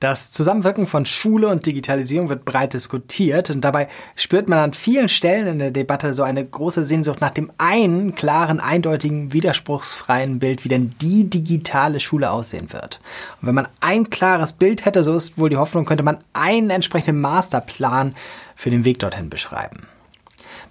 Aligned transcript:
Das 0.00 0.30
Zusammenwirken 0.30 0.86
von 0.86 1.06
Schule 1.06 1.48
und 1.48 1.64
Digitalisierung 1.64 2.28
wird 2.28 2.44
breit 2.44 2.74
diskutiert 2.74 3.48
und 3.48 3.62
dabei 3.62 3.88
spürt 4.16 4.48
man 4.48 4.58
an 4.58 4.74
vielen 4.74 5.08
Stellen 5.08 5.46
in 5.46 5.58
der 5.58 5.70
Debatte 5.70 6.12
so 6.12 6.22
eine 6.22 6.44
große 6.44 6.84
Sehnsucht 6.84 7.20
nach 7.20 7.30
dem 7.30 7.50
einen 7.56 8.14
klaren, 8.14 8.60
eindeutigen, 8.60 9.32
widerspruchsfreien 9.32 10.40
Bild, 10.40 10.64
wie 10.64 10.68
denn 10.68 10.94
die 11.00 11.30
digitale 11.30 12.00
Schule 12.00 12.30
aussehen 12.30 12.72
wird. 12.72 13.00
Und 13.40 13.48
wenn 13.48 13.54
man 13.54 13.68
ein 13.80 14.10
klares 14.10 14.52
Bild 14.52 14.84
hätte, 14.84 15.04
so 15.04 15.14
ist 15.14 15.38
wohl 15.38 15.48
die 15.48 15.56
Hoffnung, 15.56 15.86
könnte 15.86 16.04
man 16.04 16.18
einen 16.34 16.70
entsprechenden 16.70 17.20
Masterplan 17.20 18.14
für 18.56 18.70
den 18.70 18.84
Weg 18.84 18.98
dorthin 18.98 19.30
beschreiben. 19.30 19.86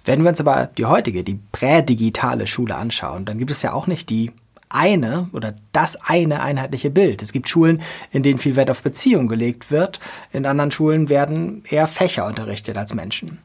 Wenn 0.04 0.22
wir 0.22 0.28
uns 0.28 0.40
aber 0.40 0.68
die 0.76 0.84
heutige, 0.84 1.24
die 1.24 1.40
prädigitale 1.50 2.46
Schule 2.46 2.76
anschauen, 2.76 3.24
dann 3.24 3.38
gibt 3.38 3.50
es 3.50 3.62
ja 3.62 3.72
auch 3.72 3.86
nicht 3.86 4.10
die 4.10 4.32
eine 4.74 5.28
oder 5.32 5.54
das 5.72 5.96
eine 5.96 6.42
einheitliche 6.42 6.90
Bild. 6.90 7.22
Es 7.22 7.32
gibt 7.32 7.48
Schulen, 7.48 7.82
in 8.10 8.22
denen 8.22 8.38
viel 8.38 8.56
Wert 8.56 8.70
auf 8.70 8.82
Beziehung 8.82 9.28
gelegt 9.28 9.70
wird. 9.70 10.00
In 10.32 10.46
anderen 10.46 10.70
Schulen 10.70 11.08
werden 11.08 11.64
eher 11.68 11.86
Fächer 11.86 12.26
unterrichtet 12.26 12.76
als 12.76 12.92
Menschen. 12.94 13.38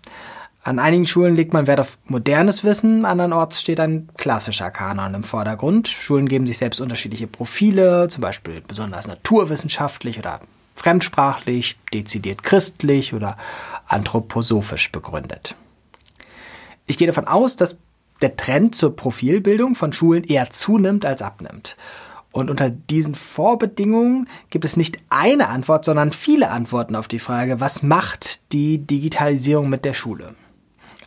An 0.62 0.80
einigen 0.80 1.06
Schulen 1.06 1.36
legt 1.36 1.54
man 1.54 1.68
Wert 1.68 1.80
auf 1.80 1.98
modernes 2.06 2.64
Wissen, 2.64 3.06
andernorts 3.06 3.62
steht 3.62 3.80
ein 3.80 4.10
klassischer 4.18 4.72
Kanon 4.72 5.14
im 5.14 5.24
Vordergrund. 5.24 5.88
Schulen 5.88 6.28
geben 6.28 6.46
sich 6.46 6.58
selbst 6.58 6.82
unterschiedliche 6.82 7.28
Profile, 7.28 8.08
zum 8.10 8.22
Beispiel 8.22 8.62
besonders 8.62 9.08
naturwissenschaftlich 9.08 10.20
oder 10.20 10.42
fremdsprachlich, 10.76 11.78
dezidiert 11.94 12.44
christlich 12.44 13.14
oder 13.14 13.38
anthroposophisch 13.88 14.92
begründet. 14.92 15.56
Ich 16.88 16.98
gehe 16.98 17.08
davon 17.08 17.28
aus, 17.28 17.56
dass 17.56 17.76
der 18.22 18.36
Trend 18.36 18.76
zur 18.76 18.96
Profilbildung 18.96 19.76
von 19.76 19.94
Schulen 19.94 20.24
eher 20.24 20.50
zunimmt 20.50 21.06
als 21.06 21.22
abnimmt. 21.22 21.78
Und 22.32 22.50
unter 22.50 22.70
diesen 22.70 23.16
Vorbedingungen 23.16 24.30
gibt 24.50 24.66
es 24.66 24.78
nicht 24.78 25.00
eine 25.10 25.50
Antwort, 25.50 25.84
sondern 25.84 26.14
viele 26.14 26.52
Antworten 26.52 26.96
auf 26.96 27.08
die 27.08 27.20
Frage, 27.20 27.60
was 27.60 27.82
macht 27.82 28.40
die 28.52 28.78
Digitalisierung 28.78 29.70
mit 29.70 29.84
der 29.84 29.96
Schule? 29.96 30.36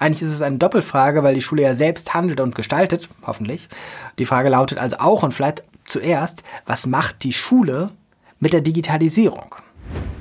Eigentlich 0.00 0.22
ist 0.22 0.34
es 0.34 0.42
eine 0.42 0.58
Doppelfrage, 0.58 1.22
weil 1.22 1.36
die 1.36 1.42
Schule 1.42 1.62
ja 1.62 1.74
selbst 1.74 2.12
handelt 2.12 2.40
und 2.40 2.56
gestaltet, 2.56 3.08
hoffentlich. 3.24 3.68
Die 4.18 4.26
Frage 4.26 4.48
lautet 4.48 4.78
also 4.78 4.96
auch 4.98 5.22
und 5.22 5.32
vielleicht 5.32 5.62
zuerst, 5.84 6.42
was 6.66 6.86
macht 6.86 7.22
die 7.22 7.32
Schule 7.32 7.90
mit 8.40 8.52
der 8.52 8.62
Digitalisierung? 8.62 9.54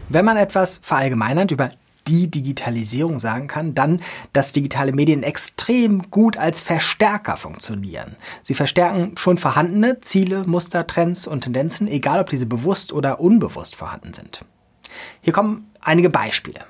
Wenn 0.08 0.26
man 0.26 0.38
etwas 0.38 0.80
verallgemeinernd 0.84 1.50
über 1.50 1.72
die 2.08 2.30
Digitalisierung 2.30 3.20
sagen 3.20 3.48
kann, 3.48 3.76
dann, 3.76 4.02
dass 4.34 4.52
digitale 4.52 4.92
Medien 4.92 5.24
extrem 5.24 6.10
gut 6.12 6.38
als 6.38 6.62
Verstärker 6.62 7.38
funktionieren. 7.38 8.16
Sie 8.42 8.54
verstärken 8.54 9.14
schon 9.18 9.38
vorhandene 9.38 10.02
Ziele, 10.02 10.44
Muster, 10.46 10.88
Trends 10.88 11.28
und 11.28 11.42
Tendenzen, 11.42 11.88
egal 11.88 12.20
ob 12.20 12.30
diese 12.30 12.46
bewusst 12.46 12.94
oder 12.94 13.20
unbewusst 13.20 13.76
vorhanden 13.76 14.14
sind. 14.14 14.44
Hier 15.22 15.34
kommen 15.34 15.70
einige 15.80 16.10
Beispiele. 16.10 16.62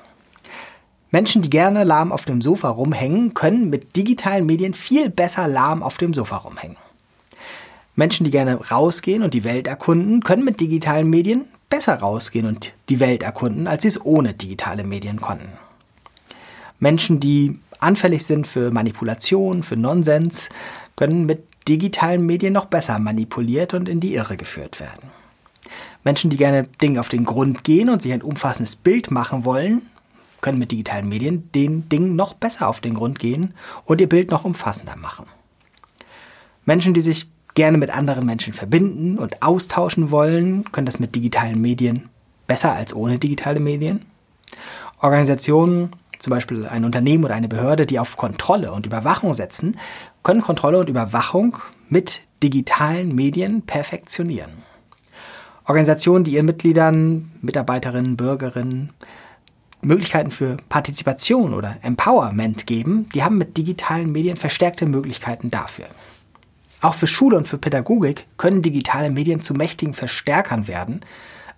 Menschen, 1.12 1.42
die 1.42 1.50
gerne 1.50 1.84
lahm 1.84 2.12
auf 2.12 2.24
dem 2.26 2.42
Sofa 2.42 2.70
rumhängen, 2.70 3.34
können 3.34 3.70
mit 3.70 3.96
digitalen 3.96 4.46
Medien 4.46 4.74
viel 4.74 5.10
besser 5.10 5.48
lahm 5.48 5.84
auf 5.84 5.98
dem 5.98 6.14
Sofa 6.14 6.38
rumhängen. 6.38 6.78
Menschen, 7.96 8.24
die 8.24 8.32
gerne 8.32 8.56
rausgehen 8.56 9.22
und 9.22 9.34
die 9.34 9.44
Welt 9.44 9.68
erkunden, 9.68 10.22
können 10.22 10.46
mit 10.46 10.62
digitalen 10.62 11.10
Medien 11.10 11.46
besser 11.72 11.96
rausgehen 11.96 12.46
und 12.46 12.74
die 12.90 13.00
Welt 13.00 13.24
erkunden, 13.24 13.66
als 13.66 13.82
sie 13.82 13.88
es 13.88 14.06
ohne 14.06 14.36
digitale 14.36 14.84
Medien 14.84 15.20
konnten. 15.20 15.50
Menschen, 16.80 17.20
die 17.20 17.60
anfällig 17.80 18.26
sind 18.26 18.46
für 18.46 18.70
Manipulation, 18.70 19.64
für 19.64 19.78
Nonsens, 19.78 20.50
können 20.96 21.26
mit 21.26 21.44
digitalen 21.68 22.26
Medien 22.26 22.54
noch 22.54 22.66
besser 22.66 23.00
manipuliert 23.00 23.74
und 23.74 23.90
in 23.90 24.00
die 24.00 24.14
Irre 24.14 24.38
geführt 24.38 24.80
werden. 24.80 25.10
Menschen, 26.04 26.30
die 26.30 26.38
gerne 26.38 26.64
Dingen 26.82 26.98
auf 27.00 27.10
den 27.10 27.26
Grund 27.26 27.64
gehen 27.64 27.90
und 27.90 28.02
sich 28.02 28.12
ein 28.14 28.22
umfassendes 28.22 28.76
Bild 28.76 29.10
machen 29.10 29.46
wollen, 29.46 29.84
können 30.42 30.58
mit 30.58 30.72
digitalen 30.72 31.08
Medien 31.08 31.50
den 31.54 31.88
Dingen 31.88 32.16
noch 32.16 32.34
besser 32.34 32.68
auf 32.68 32.82
den 32.82 32.96
Grund 32.96 33.20
gehen 33.20 33.54
und 33.86 34.02
ihr 34.02 34.10
Bild 34.10 34.32
noch 34.32 34.44
umfassender 34.44 34.96
machen. 34.96 35.28
Menschen, 36.66 36.94
die 36.94 37.02
sich 37.02 37.28
gerne 37.54 37.78
mit 37.78 37.90
anderen 37.90 38.26
Menschen 38.26 38.54
verbinden 38.54 39.18
und 39.18 39.42
austauschen 39.42 40.12
wollen, 40.12 40.72
können 40.72 40.86
das 40.86 41.00
mit 41.00 41.16
digitalen 41.16 41.60
Medien 41.60 42.10
besser 42.48 42.74
als 42.74 42.94
ohne 42.94 43.20
digitale 43.20 43.60
Medien. 43.60 44.06
Organisationen, 45.00 45.92
zum 46.20 46.32
Beispiel 46.32 46.66
ein 46.66 46.86
Unternehmen 46.86 47.24
oder 47.24 47.36
eine 47.36 47.48
Behörde, 47.48 47.86
die 47.86 48.00
auf 48.00 48.18
Kontrolle 48.18 48.72
und 48.72 48.86
Überwachung 48.86 49.34
setzen, 49.34 49.78
können 50.24 50.42
Kontrolle 50.42 50.80
und 50.80 50.90
Überwachung 50.90 51.58
mit 51.90 52.22
digitalen 52.44 53.16
Medien 53.16 53.64
perfektionieren. 53.64 54.52
Organisationen, 55.66 56.24
die 56.24 56.34
ihren 56.34 56.46
Mitgliedern, 56.46 57.32
Mitarbeiterinnen, 57.42 58.18
Bürgerinnen 58.18 58.92
Möglichkeiten 59.82 60.32
für 60.32 60.58
Partizipation 60.70 61.54
oder 61.54 61.78
Empowerment 61.82 62.68
geben, 62.68 63.10
die 63.14 63.24
haben 63.24 63.38
mit 63.38 63.58
digitalen 63.58 64.12
Medien 64.12 64.38
verstärkte 64.38 64.86
Möglichkeiten 64.86 65.50
dafür. 65.50 65.88
Auch 66.82 66.96
für 66.96 67.08
Schule 67.08 67.38
und 67.38 67.48
für 67.48 67.58
Pädagogik 67.58 68.26
können 68.38 68.62
digitale 68.62 69.12
Medien 69.12 69.42
zu 69.42 69.54
mächtigen 69.54 69.94
Verstärkern 69.94 70.68
werden, 70.68 71.02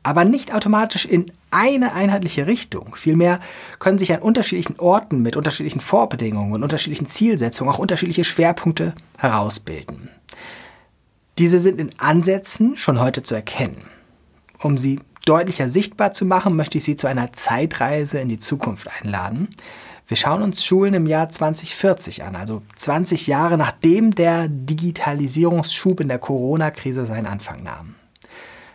aber 0.03 0.25
nicht 0.25 0.53
automatisch 0.53 1.05
in 1.05 1.27
eine 1.49 1.93
einheitliche 1.93 2.45
Richtung. 2.45 2.95
Vielmehr 2.95 3.39
können 3.79 3.99
sich 3.99 4.11
an 4.13 4.21
unterschiedlichen 4.21 4.77
Orten 4.79 5.21
mit 5.21 5.37
unterschiedlichen 5.37 5.79
Vorbedingungen 5.79 6.53
und 6.53 6.63
unterschiedlichen 6.63 7.07
Zielsetzungen 7.07 7.73
auch 7.73 7.79
unterschiedliche 7.79 8.25
Schwerpunkte 8.25 8.93
herausbilden. 9.17 10.09
Diese 11.37 11.57
sind 11.57 11.79
in 11.79 11.97
Ansätzen 11.97 12.75
schon 12.77 12.99
heute 12.99 13.23
zu 13.23 13.33
erkennen. 13.33 13.85
Um 14.59 14.77
sie 14.77 14.99
deutlicher 15.25 15.69
sichtbar 15.69 16.11
zu 16.11 16.25
machen, 16.25 16.55
möchte 16.55 16.77
ich 16.77 16.83
Sie 16.83 16.95
zu 16.95 17.07
einer 17.07 17.33
Zeitreise 17.33 18.19
in 18.19 18.29
die 18.29 18.39
Zukunft 18.39 18.87
einladen. 19.01 19.49
Wir 20.07 20.17
schauen 20.17 20.41
uns 20.41 20.65
Schulen 20.65 20.93
im 20.93 21.07
Jahr 21.07 21.29
2040 21.29 22.23
an, 22.23 22.35
also 22.35 22.61
20 22.75 23.27
Jahre 23.27 23.57
nachdem 23.57 24.13
der 24.13 24.47
Digitalisierungsschub 24.49 26.01
in 26.01 26.09
der 26.09 26.19
Corona-Krise 26.19 27.05
seinen 27.05 27.25
Anfang 27.25 27.63
nahm. 27.63 27.95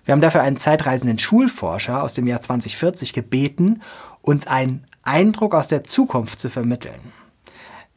Wir 0.05 0.13
haben 0.13 0.23
dafür 0.23 0.41
einen 0.41 0.57
zeitreisenden 0.57 1.19
Schulforscher 1.19 2.03
aus 2.03 2.15
dem 2.15 2.27
Jahr 2.27 2.41
2040 2.41 3.13
gebeten, 3.13 3.83
uns 4.23 4.47
einen 4.47 4.87
Eindruck 5.03 5.55
aus 5.55 5.69
der 5.69 5.85
Zukunft 5.85 6.41
zu 6.41 6.49
vermitteln. 6.49 7.13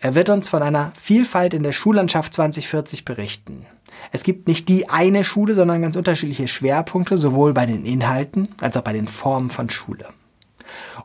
Er 0.04 0.16
wird 0.16 0.30
uns 0.30 0.50
von 0.50 0.64
einer 0.64 0.94
Vielfalt 1.00 1.54
in 1.54 1.62
der 1.62 1.74
Schullandschaft 1.74 2.34
2040 2.34 3.06
berichten. 3.06 3.68
Es 4.12 4.24
gibt 4.24 4.48
nicht 4.48 4.68
die 4.68 4.90
eine 4.90 5.24
Schule, 5.24 5.54
sondern 5.54 5.84
ganz 5.84 5.96
unterschiedliche 5.96 6.48
Schwerpunkte, 6.48 7.18
sowohl 7.18 7.54
bei 7.54 7.68
den 7.68 7.86
Inhalten 7.86 8.50
als 8.60 8.76
auch 8.76 8.82
bei 8.82 8.94
den 8.94 9.08
Formen 9.08 9.52
von 9.52 9.70
Schule. 9.70 10.08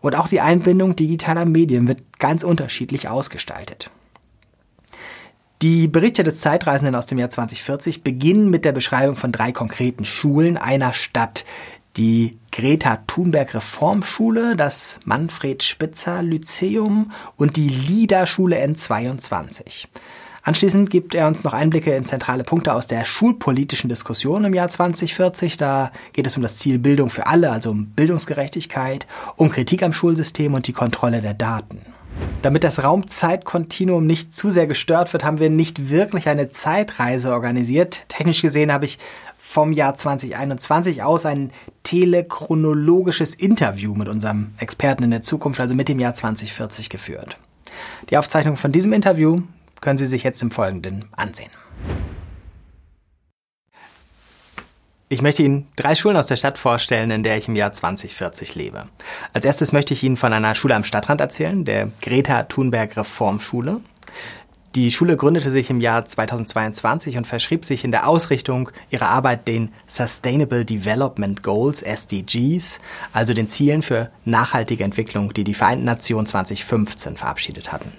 Und 0.01 0.17
auch 0.17 0.29
die 0.29 0.41
Einbindung 0.41 0.97
digitaler 0.97 1.45
Medien 1.45 1.89
wird 1.89 2.19
ganz 2.19 2.43
unterschiedlich 2.43 3.07
ausgestaltet. 3.09 3.91
Die 5.61 5.89
Berichte 5.89 6.23
des 6.23 6.41
Zeitreisenden 6.41 6.95
aus 6.95 7.07
dem 7.07 7.19
Jahr 7.19 7.31
2040 7.31 8.03
beginnen 8.03 8.49
mit 8.49 8.65
der 8.65 8.73
Beschreibung 8.73 9.17
von 9.17 9.33
drei 9.33 9.53
konkreten 9.53 10.05
Schulen 10.05 10.57
einer 10.57 10.95
Stadt. 10.95 11.45
Die 11.97 12.37
Greta 12.53 12.97
Thunberg 13.07 13.55
Reformschule, 13.55 14.55
das 14.55 15.01
Manfred 15.05 15.63
Spitzer 15.63 16.23
Lyzeum 16.23 17.11
und 17.39 17.57
die 17.57 17.69
LIDA 17.69 18.27
Schule 18.27 18.63
N22. 18.63 19.87
Anschließend 20.43 20.91
gibt 20.91 21.15
er 21.15 21.27
uns 21.27 21.43
noch 21.43 21.55
Einblicke 21.55 21.95
in 21.95 22.05
zentrale 22.05 22.45
Punkte 22.45 22.75
aus 22.75 22.87
der 22.87 23.07
schulpolitischen 23.07 23.89
Diskussion 23.89 24.45
im 24.45 24.53
Jahr 24.53 24.69
2040. 24.69 25.57
Da 25.57 25.91
geht 26.13 26.27
es 26.27 26.37
um 26.37 26.43
das 26.43 26.59
Ziel 26.59 26.79
Bildung 26.79 27.09
für 27.09 27.29
alle, 27.29 27.51
also 27.51 27.71
um 27.71 27.87
Bildungsgerechtigkeit, 27.87 29.07
um 29.37 29.51
Kritik 29.51 29.83
am 29.83 29.95
Schulsystem 29.95 30.53
und 30.53 30.67
die 30.67 30.75
Kontrolle 30.75 31.23
der 31.23 31.35
Daten. 31.35 31.81
Damit 32.43 32.63
das 32.63 32.85
Raumzeitkontinuum 32.85 34.07
nicht 34.07 34.35
zu 34.35 34.51
sehr 34.51 34.67
gestört 34.67 35.13
wird, 35.13 35.25
haben 35.25 35.41
wir 35.41 35.51
nicht 35.51 35.89
wirklich 35.91 36.29
eine 36.29 36.51
Zeitreise 36.51 37.33
organisiert. 37.33 38.03
Technisch 38.09 38.43
gesehen 38.43 38.73
habe 38.73 38.85
ich 38.85 38.99
vom 39.49 39.73
Jahr 39.73 39.95
2021 39.95 41.05
aus 41.05 41.25
ein 41.25 41.53
telechronologisches 41.85 43.33
Interview 43.33 43.95
mit 43.95 44.09
unserem 44.09 44.51
Experten 44.59 45.05
in 45.05 45.13
der 45.13 45.23
Zukunft, 45.23 45.61
also 45.61 45.75
mit 45.75 45.89
dem 45.89 46.01
Jahr 46.01 46.15
2040 46.15 46.91
geführt. 46.91 47.39
Die 48.11 48.19
Aufzeichnung 48.19 48.57
von 48.57 48.73
diesem 48.73 48.93
Interview 48.93 49.43
können 49.81 49.99
Sie 49.99 50.07
sich 50.07 50.25
jetzt 50.25 50.43
im 50.43 50.51
Folgenden 50.51 51.07
ansehen. 51.13 51.51
Ich 55.09 55.23
möchte 55.23 55.45
Ihnen 55.45 55.69
drei 55.77 55.95
Schulen 55.95 56.17
aus 56.17 56.27
der 56.27 56.37
Stadt 56.37 56.59
vorstellen, 56.59 57.13
in 57.13 57.23
der 57.23 57.39
ich 57.39 57.47
im 57.47 57.55
Jahr 57.55 57.73
2040 57.73 58.57
lebe. 58.57 58.87
Als 59.33 59.47
erstes 59.47 59.73
möchte 59.73 59.95
ich 59.95 60.03
Ihnen 60.03 60.17
von 60.17 60.33
einer 60.33 60.57
Schule 60.57 60.75
am 60.75 60.85
Stadtrand 60.85 61.21
erzählen, 61.21 61.65
der 61.65 61.91
Greta 62.03 62.43
Thunberg 62.43 62.97
Reformschule. 62.97 63.81
Die 64.77 64.91
Schule 64.91 65.17
gründete 65.17 65.49
sich 65.49 65.71
im 65.71 65.81
Jahr 65.81 66.05
2022 66.05 67.17
und 67.17 67.27
verschrieb 67.27 67.65
sich 67.65 67.83
in 67.83 67.93
der 67.93 68.07
Ausrichtung 68.07 68.69
ihrer 68.91 69.09
Arbeit 69.09 69.49
den 69.49 69.73
Sustainable 69.87 70.67
Development 70.67 71.43
Goals, 71.43 71.81
SDGs, 71.81 72.79
also 73.15 73.33
den 73.33 73.49
Zielen 73.49 73.81
für 73.81 74.11
nachhaltige 74.27 74.85
Entwicklung, 74.85 75.33
die 75.33 75.45
die 75.45 75.55
Vereinten 75.55 75.87
Nationen 75.87 76.27
2015 76.27 77.17
verabschiedet 77.17 77.73
hatten. 77.73 77.91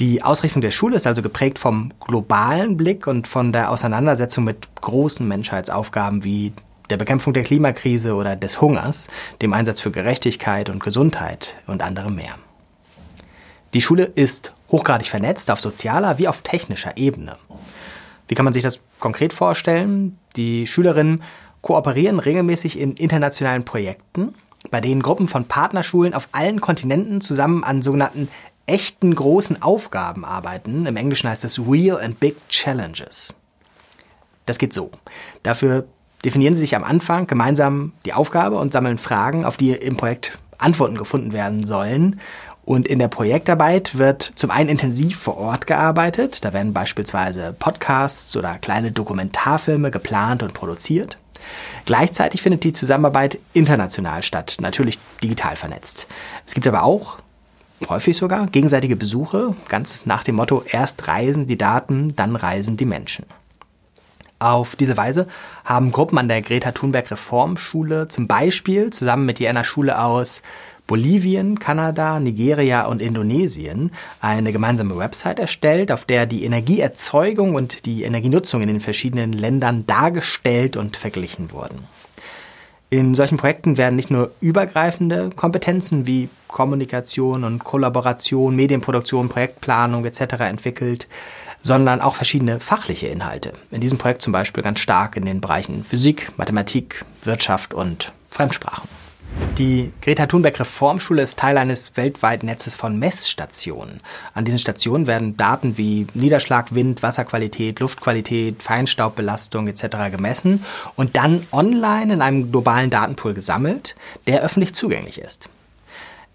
Die 0.00 0.22
Ausrichtung 0.22 0.60
der 0.60 0.70
Schule 0.70 0.96
ist 0.96 1.06
also 1.06 1.22
geprägt 1.22 1.58
vom 1.58 1.94
globalen 1.98 2.76
Blick 2.76 3.06
und 3.06 3.26
von 3.26 3.50
der 3.50 3.70
Auseinandersetzung 3.70 4.44
mit 4.44 4.68
großen 4.82 5.26
Menschheitsaufgaben 5.26 6.24
wie 6.24 6.52
der 6.90 6.98
Bekämpfung 6.98 7.32
der 7.32 7.44
Klimakrise 7.44 8.16
oder 8.16 8.36
des 8.36 8.60
Hungers, 8.60 9.08
dem 9.40 9.54
Einsatz 9.54 9.80
für 9.80 9.90
Gerechtigkeit 9.90 10.68
und 10.68 10.82
Gesundheit 10.82 11.56
und 11.66 11.82
anderem 11.82 12.16
mehr. 12.16 12.34
Die 13.72 13.80
Schule 13.80 14.04
ist 14.04 14.52
hochgradig 14.70 15.08
vernetzt 15.08 15.50
auf 15.50 15.60
sozialer 15.60 16.18
wie 16.18 16.28
auf 16.28 16.42
technischer 16.42 16.96
Ebene. 16.96 17.36
Wie 18.28 18.34
kann 18.34 18.44
man 18.44 18.54
sich 18.54 18.62
das 18.62 18.80
konkret 19.00 19.32
vorstellen? 19.32 20.18
Die 20.36 20.66
Schülerinnen 20.66 21.22
kooperieren 21.62 22.20
regelmäßig 22.20 22.78
in 22.78 22.94
internationalen 22.94 23.64
Projekten, 23.64 24.34
bei 24.70 24.80
denen 24.80 25.02
Gruppen 25.02 25.28
von 25.28 25.46
Partnerschulen 25.46 26.14
auf 26.14 26.28
allen 26.32 26.60
Kontinenten 26.60 27.20
zusammen 27.20 27.64
an 27.64 27.82
sogenannten 27.82 28.28
echten 28.66 29.14
großen 29.14 29.62
Aufgaben 29.62 30.24
arbeiten. 30.24 30.86
Im 30.86 30.96
Englischen 30.96 31.28
heißt 31.28 31.44
es 31.44 31.58
Real 31.58 32.00
and 32.00 32.20
Big 32.20 32.36
Challenges. 32.48 33.34
Das 34.46 34.58
geht 34.58 34.72
so. 34.72 34.90
Dafür 35.42 35.86
definieren 36.24 36.54
sie 36.54 36.60
sich 36.60 36.76
am 36.76 36.84
Anfang 36.84 37.26
gemeinsam 37.26 37.92
die 38.04 38.12
Aufgabe 38.12 38.56
und 38.56 38.72
sammeln 38.72 38.98
Fragen, 38.98 39.44
auf 39.44 39.56
die 39.56 39.72
im 39.72 39.96
Projekt 39.96 40.38
Antworten 40.58 40.96
gefunden 40.96 41.32
werden 41.32 41.66
sollen. 41.66 42.20
Und 42.70 42.86
in 42.86 43.00
der 43.00 43.08
Projektarbeit 43.08 43.98
wird 43.98 44.30
zum 44.36 44.52
einen 44.52 44.68
intensiv 44.68 45.18
vor 45.18 45.38
Ort 45.38 45.66
gearbeitet. 45.66 46.44
Da 46.44 46.52
werden 46.52 46.72
beispielsweise 46.72 47.52
Podcasts 47.52 48.36
oder 48.36 48.58
kleine 48.58 48.92
Dokumentarfilme 48.92 49.90
geplant 49.90 50.44
und 50.44 50.54
produziert. 50.54 51.18
Gleichzeitig 51.84 52.42
findet 52.42 52.62
die 52.62 52.70
Zusammenarbeit 52.70 53.40
international 53.54 54.22
statt, 54.22 54.58
natürlich 54.60 55.00
digital 55.20 55.56
vernetzt. 55.56 56.06
Es 56.46 56.54
gibt 56.54 56.68
aber 56.68 56.84
auch, 56.84 57.18
häufig 57.88 58.16
sogar, 58.16 58.46
gegenseitige 58.46 58.94
Besuche, 58.94 59.56
ganz 59.68 60.06
nach 60.06 60.22
dem 60.22 60.36
Motto, 60.36 60.62
erst 60.64 61.08
reisen 61.08 61.48
die 61.48 61.58
Daten, 61.58 62.14
dann 62.14 62.36
reisen 62.36 62.76
die 62.76 62.86
Menschen. 62.86 63.24
Auf 64.38 64.74
diese 64.76 64.96
Weise 64.96 65.26
haben 65.64 65.90
Gruppen 65.90 66.18
an 66.18 66.28
der 66.28 66.40
Greta 66.40 66.70
Thunberg 66.70 67.10
Reformschule 67.10 68.06
zum 68.06 68.28
Beispiel 68.28 68.90
zusammen 68.90 69.26
mit 69.26 69.44
einer 69.44 69.64
Schule 69.64 70.00
aus 70.00 70.42
Bolivien, 70.90 71.60
Kanada, 71.60 72.18
Nigeria 72.18 72.84
und 72.86 73.00
Indonesien 73.00 73.92
eine 74.20 74.50
gemeinsame 74.50 74.98
Website 74.98 75.38
erstellt, 75.38 75.92
auf 75.92 76.04
der 76.04 76.26
die 76.26 76.42
Energieerzeugung 76.42 77.54
und 77.54 77.86
die 77.86 78.02
Energienutzung 78.02 78.60
in 78.60 78.66
den 78.66 78.80
verschiedenen 78.80 79.32
Ländern 79.32 79.86
dargestellt 79.86 80.76
und 80.76 80.96
verglichen 80.96 81.52
wurden. 81.52 81.86
In 82.90 83.14
solchen 83.14 83.36
Projekten 83.36 83.78
werden 83.78 83.94
nicht 83.94 84.10
nur 84.10 84.32
übergreifende 84.40 85.30
Kompetenzen 85.30 86.08
wie 86.08 86.28
Kommunikation 86.48 87.44
und 87.44 87.62
Kollaboration, 87.62 88.56
Medienproduktion, 88.56 89.28
Projektplanung 89.28 90.04
etc. 90.04 90.40
entwickelt, 90.40 91.06
sondern 91.62 92.00
auch 92.00 92.16
verschiedene 92.16 92.58
fachliche 92.58 93.06
Inhalte. 93.06 93.52
In 93.70 93.80
diesem 93.80 93.98
Projekt 93.98 94.22
zum 94.22 94.32
Beispiel 94.32 94.64
ganz 94.64 94.80
stark 94.80 95.16
in 95.16 95.24
den 95.24 95.40
Bereichen 95.40 95.84
Physik, 95.84 96.32
Mathematik, 96.36 97.04
Wirtschaft 97.22 97.74
und 97.74 98.12
Fremdsprachen. 98.28 98.99
Die 99.58 99.92
Greta 100.00 100.26
Thunberg 100.26 100.58
Reformschule 100.58 101.22
ist 101.22 101.38
Teil 101.38 101.58
eines 101.58 101.96
weltweiten 101.96 102.46
Netzes 102.46 102.76
von 102.76 102.98
Messstationen. 102.98 104.00
An 104.32 104.44
diesen 104.44 104.58
Stationen 104.58 105.06
werden 105.06 105.36
Daten 105.36 105.76
wie 105.76 106.06
Niederschlag, 106.14 106.74
Wind, 106.74 107.02
Wasserqualität, 107.02 107.78
Luftqualität, 107.80 108.62
Feinstaubbelastung 108.62 109.68
etc. 109.68 110.10
gemessen 110.10 110.64
und 110.96 111.16
dann 111.16 111.46
online 111.52 112.14
in 112.14 112.22
einem 112.22 112.50
globalen 112.50 112.90
Datenpool 112.90 113.34
gesammelt, 113.34 113.96
der 114.26 114.42
öffentlich 114.42 114.72
zugänglich 114.72 115.20
ist. 115.20 115.50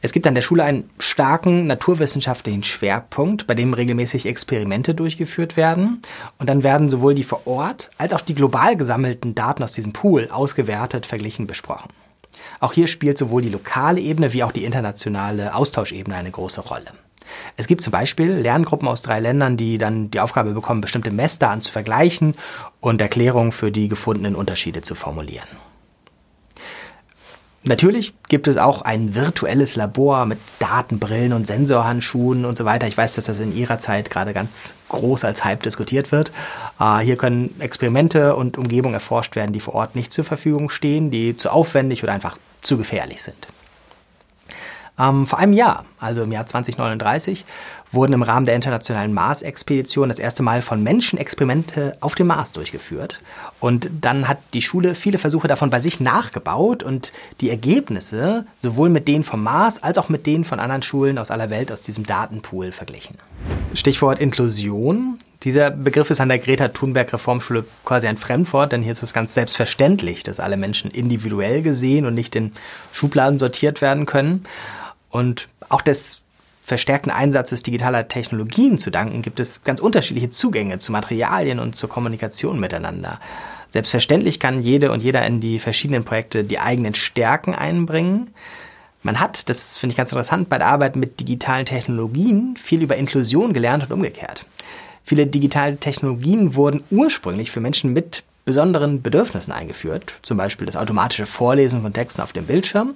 Es 0.01 0.11
gibt 0.11 0.27
an 0.27 0.35
der 0.35 0.43
Schule 0.43 0.63
einen 0.63 0.87
starken 0.99 1.65
naturwissenschaftlichen 1.65 2.63
Schwerpunkt, 2.63 3.47
bei 3.47 3.55
dem 3.55 3.73
regelmäßig 3.73 4.27
Experimente 4.27 4.93
durchgeführt 4.93 5.57
werden. 5.57 6.03
Und 6.37 6.47
dann 6.47 6.61
werden 6.61 6.89
sowohl 6.89 7.15
die 7.15 7.23
vor 7.23 7.47
Ort 7.47 7.89
als 7.97 8.13
auch 8.13 8.21
die 8.21 8.35
global 8.35 8.77
gesammelten 8.77 9.33
Daten 9.33 9.63
aus 9.63 9.73
diesem 9.73 9.93
Pool 9.93 10.29
ausgewertet, 10.31 11.07
verglichen, 11.07 11.47
besprochen. 11.47 11.89
Auch 12.59 12.73
hier 12.73 12.87
spielt 12.87 13.17
sowohl 13.17 13.41
die 13.41 13.49
lokale 13.49 13.99
Ebene 13.99 14.33
wie 14.33 14.43
auch 14.43 14.51
die 14.51 14.65
internationale 14.65 15.53
Austauschebene 15.55 16.15
eine 16.15 16.31
große 16.31 16.61
Rolle. 16.61 16.85
Es 17.57 17.67
gibt 17.67 17.81
zum 17.81 17.91
Beispiel 17.91 18.31
Lerngruppen 18.31 18.87
aus 18.87 19.01
drei 19.01 19.19
Ländern, 19.19 19.57
die 19.57 19.77
dann 19.77 20.11
die 20.11 20.19
Aufgabe 20.19 20.53
bekommen, 20.53 20.81
bestimmte 20.81 21.11
Messdaten 21.11 21.61
zu 21.61 21.71
vergleichen 21.71 22.35
und 22.81 23.01
Erklärungen 23.01 23.51
für 23.51 23.71
die 23.71 23.87
gefundenen 23.87 24.35
Unterschiede 24.35 24.81
zu 24.81 24.95
formulieren. 24.95 25.47
Natürlich 27.67 28.13
gibt 28.27 28.47
es 28.47 28.57
auch 28.57 28.83
ein 28.83 29.15
virtuelles 29.15 29.75
Labor 29.75 30.27
mit 30.27 30.37
Datenbrillen 30.59 31.33
und 31.33 31.47
Sensorhandschuhen 31.47 32.45
und 32.45 32.55
so 32.55 32.63
weiter. 32.63 32.85
Ich 32.85 32.95
weiß, 32.95 33.13
dass 33.13 33.25
das 33.25 33.39
in 33.39 33.55
Ihrer 33.55 33.79
Zeit 33.79 34.11
gerade 34.11 34.33
ganz 34.33 34.75
groß 34.89 35.25
als 35.25 35.43
Hype 35.43 35.63
diskutiert 35.63 36.11
wird. 36.11 36.31
Äh, 36.79 36.99
hier 36.99 37.17
können 37.17 37.59
Experimente 37.59 38.35
und 38.35 38.59
Umgebungen 38.59 38.93
erforscht 38.93 39.35
werden, 39.35 39.51
die 39.51 39.59
vor 39.59 39.73
Ort 39.73 39.95
nicht 39.95 40.13
zur 40.13 40.25
Verfügung 40.25 40.69
stehen, 40.69 41.09
die 41.09 41.37
zu 41.37 41.49
aufwendig 41.49 42.03
oder 42.03 42.13
einfach 42.13 42.37
zu 42.61 42.77
gefährlich 42.77 43.23
sind. 43.23 43.47
Ähm, 44.99 45.25
vor 45.25 45.39
einem 45.39 45.53
Jahr, 45.53 45.85
also 45.99 46.21
im 46.21 46.31
Jahr 46.31 46.45
2039, 46.45 47.45
wurden 47.95 48.13
im 48.13 48.21
Rahmen 48.21 48.45
der 48.45 48.55
internationalen 48.55 49.13
Mars-Expedition 49.13 50.09
das 50.09 50.19
erste 50.19 50.43
Mal 50.43 50.61
von 50.61 50.83
Menschen 50.83 51.17
Experimente 51.17 51.97
auf 52.01 52.15
dem 52.15 52.27
Mars 52.27 52.51
durchgeführt. 52.51 53.19
Und 53.59 53.89
dann 54.01 54.27
hat 54.27 54.37
die 54.53 54.61
Schule 54.61 54.93
viele 54.95 55.17
Versuche 55.17 55.47
davon 55.47 55.69
bei 55.69 55.79
sich 55.79 55.99
nachgebaut 55.99 56.83
und 56.83 57.11
die 57.41 57.49
Ergebnisse 57.49 58.45
sowohl 58.57 58.89
mit 58.89 59.07
denen 59.07 59.23
vom 59.23 59.41
Mars 59.41 59.81
als 59.81 59.97
auch 59.97 60.09
mit 60.09 60.25
denen 60.25 60.43
von 60.43 60.59
anderen 60.59 60.81
Schulen 60.81 61.17
aus 61.17 61.31
aller 61.31 61.49
Welt 61.49 61.71
aus 61.71 61.81
diesem 61.81 62.05
Datenpool 62.05 62.71
verglichen. 62.71 63.17
Stichwort 63.73 64.19
Inklusion. 64.19 65.17
Dieser 65.43 65.69
Begriff 65.69 66.09
ist 66.09 66.19
an 66.19 66.29
der 66.29 66.39
Greta 66.39 66.69
Thunberg 66.69 67.13
Reformschule 67.13 67.65
quasi 67.83 68.07
ein 68.07 68.17
Fremdwort, 68.17 68.71
denn 68.71 68.81
hier 68.81 68.91
ist 68.91 69.03
es 69.03 69.13
ganz 69.13 69.33
selbstverständlich, 69.33 70.23
dass 70.23 70.39
alle 70.39 70.57
Menschen 70.57 70.89
individuell 70.89 71.61
gesehen 71.61 72.05
und 72.05 72.15
nicht 72.15 72.35
in 72.35 72.51
Schubladen 72.91 73.37
sortiert 73.37 73.81
werden 73.81 74.05
können. 74.05 74.45
Und 75.11 75.47
auch 75.69 75.81
des 75.81 76.21
verstärkten 76.65 77.11
Einsatzes 77.11 77.61
digitaler 77.61 78.07
Technologien 78.07 78.79
zu 78.79 78.89
danken, 78.89 79.21
gibt 79.21 79.39
es 79.39 79.63
ganz 79.63 79.79
unterschiedliche 79.79 80.29
Zugänge 80.29 80.79
zu 80.79 80.91
Materialien 80.91 81.59
und 81.59 81.75
zur 81.75 81.89
Kommunikation 81.89 82.59
miteinander. 82.59 83.19
Selbstverständlich 83.69 84.39
kann 84.39 84.63
jede 84.63 84.91
und 84.91 85.03
jeder 85.03 85.23
in 85.27 85.39
die 85.39 85.59
verschiedenen 85.59 86.05
Projekte 86.05 86.43
die 86.43 86.59
eigenen 86.59 86.95
Stärken 86.95 87.53
einbringen. 87.53 88.31
Man 89.03 89.19
hat, 89.19 89.47
das 89.47 89.77
finde 89.77 89.93
ich 89.93 89.97
ganz 89.97 90.11
interessant, 90.11 90.49
bei 90.49 90.57
der 90.57 90.67
Arbeit 90.67 90.95
mit 90.95 91.19
digitalen 91.19 91.67
Technologien 91.67 92.57
viel 92.57 92.81
über 92.81 92.95
Inklusion 92.95 93.53
gelernt 93.53 93.83
und 93.83 93.93
umgekehrt. 93.93 94.45
Viele 95.03 95.27
digitale 95.27 95.77
Technologien 95.77 96.55
wurden 96.55 96.83
ursprünglich 96.89 97.51
für 97.51 97.59
Menschen 97.59 97.93
mit 97.93 98.23
besonderen 98.43 99.03
Bedürfnissen 99.03 99.53
eingeführt, 99.53 100.15
zum 100.23 100.37
Beispiel 100.37 100.65
das 100.65 100.77
automatische 100.77 101.27
Vorlesen 101.27 101.83
von 101.83 101.93
Texten 101.93 102.21
auf 102.21 102.33
dem 102.33 102.45
Bildschirm. 102.47 102.95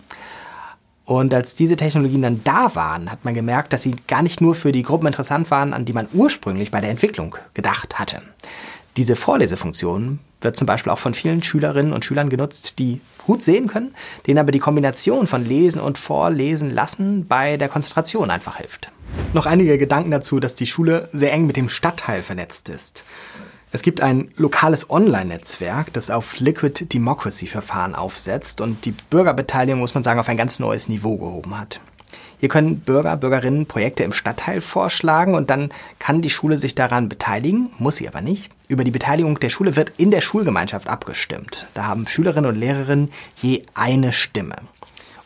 Und 1.09 1.33
als 1.33 1.55
diese 1.55 1.75
Technologien 1.75 2.21
dann 2.21 2.41
da 2.43 2.75
waren, 2.75 3.09
hat 3.09 3.25
man 3.25 3.33
gemerkt, 3.33 3.73
dass 3.73 3.81
sie 3.81 3.95
gar 4.07 4.21
nicht 4.21 4.41
nur 4.41 4.53
für 4.53 4.71
die 4.71 4.83
Gruppen 4.83 5.07
interessant 5.07 5.49
waren, 5.49 5.73
an 5.73 5.83
die 5.83 5.91
man 5.91 6.07
ursprünglich 6.13 6.69
bei 6.69 6.81
der 6.81 6.91
Entwicklung 6.91 7.35
gedacht 7.55 7.97
hatte. 7.97 8.21
Diese 8.95 9.15
Vorlesefunktion 9.15 10.19
wird 10.39 10.55
zum 10.55 10.67
Beispiel 10.67 10.91
auch 10.91 10.99
von 10.99 11.15
vielen 11.15 11.41
Schülerinnen 11.41 11.93
und 11.93 12.05
Schülern 12.05 12.29
genutzt, 12.29 12.77
die 12.77 13.01
gut 13.25 13.41
sehen 13.41 13.65
können, 13.65 13.95
denen 14.27 14.37
aber 14.37 14.51
die 14.51 14.59
Kombination 14.59 15.25
von 15.25 15.43
Lesen 15.43 15.81
und 15.81 15.97
Vorlesen 15.97 16.69
lassen 16.69 17.25
bei 17.27 17.57
der 17.57 17.69
Konzentration 17.69 18.29
einfach 18.29 18.57
hilft. 18.57 18.91
Noch 19.33 19.47
einige 19.47 19.79
Gedanken 19.79 20.11
dazu, 20.11 20.39
dass 20.39 20.53
die 20.53 20.67
Schule 20.67 21.09
sehr 21.11 21.33
eng 21.33 21.47
mit 21.47 21.57
dem 21.57 21.69
Stadtteil 21.69 22.21
vernetzt 22.21 22.69
ist. 22.69 23.03
Es 23.71 23.83
gibt 23.83 24.01
ein 24.01 24.31
lokales 24.35 24.89
Online-Netzwerk, 24.89 25.93
das 25.93 26.09
auf 26.09 26.39
Liquid 26.39 26.85
Democracy-Verfahren 26.91 27.93
aufsetzt 27.93 28.61
und 28.61 28.85
die 28.85 28.95
Bürgerbeteiligung, 29.11 29.79
muss 29.79 29.93
man 29.93 30.03
sagen, 30.03 30.19
auf 30.19 30.27
ein 30.27 30.37
ganz 30.37 30.57
neues 30.57 30.89
Niveau 30.89 31.17
gehoben 31.17 31.59
hat. 31.59 31.79
Hier 32.39 32.49
können 32.49 32.79
Bürger, 32.79 33.15
Bürgerinnen 33.15 33.67
Projekte 33.67 34.03
im 34.03 34.13
Stadtteil 34.13 34.61
vorschlagen 34.61 35.35
und 35.35 35.51
dann 35.51 35.69
kann 35.99 36.23
die 36.23 36.31
Schule 36.31 36.57
sich 36.57 36.73
daran 36.73 37.09
beteiligen, 37.09 37.69
muss 37.77 37.97
sie 37.97 38.07
aber 38.07 38.21
nicht. 38.21 38.49
Über 38.67 38.83
die 38.83 38.91
Beteiligung 38.91 39.39
der 39.39 39.49
Schule 39.49 39.75
wird 39.75 39.91
in 39.97 40.09
der 40.09 40.21
Schulgemeinschaft 40.21 40.87
abgestimmt. 40.87 41.67
Da 41.75 41.85
haben 41.85 42.07
Schülerinnen 42.07 42.49
und 42.49 42.57
Lehrerinnen 42.57 43.11
je 43.35 43.65
eine 43.75 44.13
Stimme. 44.13 44.55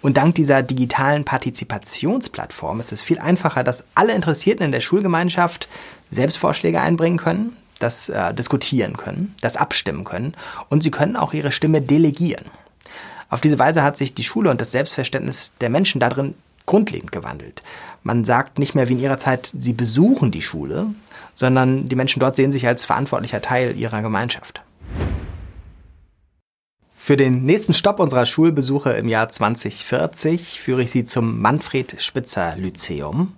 Und 0.01 0.17
dank 0.17 0.35
dieser 0.35 0.63
digitalen 0.63 1.23
Partizipationsplattform 1.23 2.81
ist 2.81 2.91
es 2.91 3.03
viel 3.03 3.19
einfacher, 3.19 3.63
dass 3.63 3.85
alle 3.95 4.13
Interessierten 4.13 4.65
in 4.65 4.73
der 4.73 4.81
Schulgemeinschaft 4.81 5.69
Selbstvorschläge 6.11 6.81
einbringen 6.81 7.17
können, 7.17 7.55
das 7.83 8.09
äh, 8.09 8.33
diskutieren 8.33 8.97
können, 8.97 9.35
das 9.41 9.57
abstimmen 9.57 10.03
können 10.03 10.33
und 10.69 10.81
sie 10.81 10.91
können 10.91 11.15
auch 11.15 11.33
ihre 11.33 11.51
Stimme 11.51 11.81
delegieren. 11.81 12.45
Auf 13.29 13.41
diese 13.41 13.59
Weise 13.59 13.83
hat 13.83 13.97
sich 13.97 14.13
die 14.13 14.23
Schule 14.23 14.49
und 14.49 14.61
das 14.61 14.71
Selbstverständnis 14.71 15.53
der 15.59 15.69
Menschen 15.69 15.99
darin 15.99 16.35
grundlegend 16.65 17.11
gewandelt. 17.11 17.61
Man 18.03 18.25
sagt 18.25 18.59
nicht 18.59 18.75
mehr 18.75 18.89
wie 18.89 18.93
in 18.93 18.99
ihrer 18.99 19.17
Zeit, 19.17 19.51
sie 19.57 19.73
besuchen 19.73 20.31
die 20.31 20.41
Schule, 20.41 20.87
sondern 21.35 21.89
die 21.89 21.95
Menschen 21.95 22.19
dort 22.19 22.35
sehen 22.35 22.51
sich 22.51 22.67
als 22.67 22.85
verantwortlicher 22.85 23.41
Teil 23.41 23.77
ihrer 23.77 24.01
Gemeinschaft. 24.01 24.61
Für 26.95 27.17
den 27.17 27.43
nächsten 27.43 27.73
Stopp 27.73 27.99
unserer 27.99 28.25
Schulbesuche 28.25 28.91
im 28.91 29.09
Jahr 29.09 29.27
2040 29.27 30.61
führe 30.61 30.83
ich 30.83 30.91
Sie 30.91 31.03
zum 31.03 31.41
Manfred 31.41 32.01
Spitzer 32.01 32.55
Lyzeum. 32.55 33.33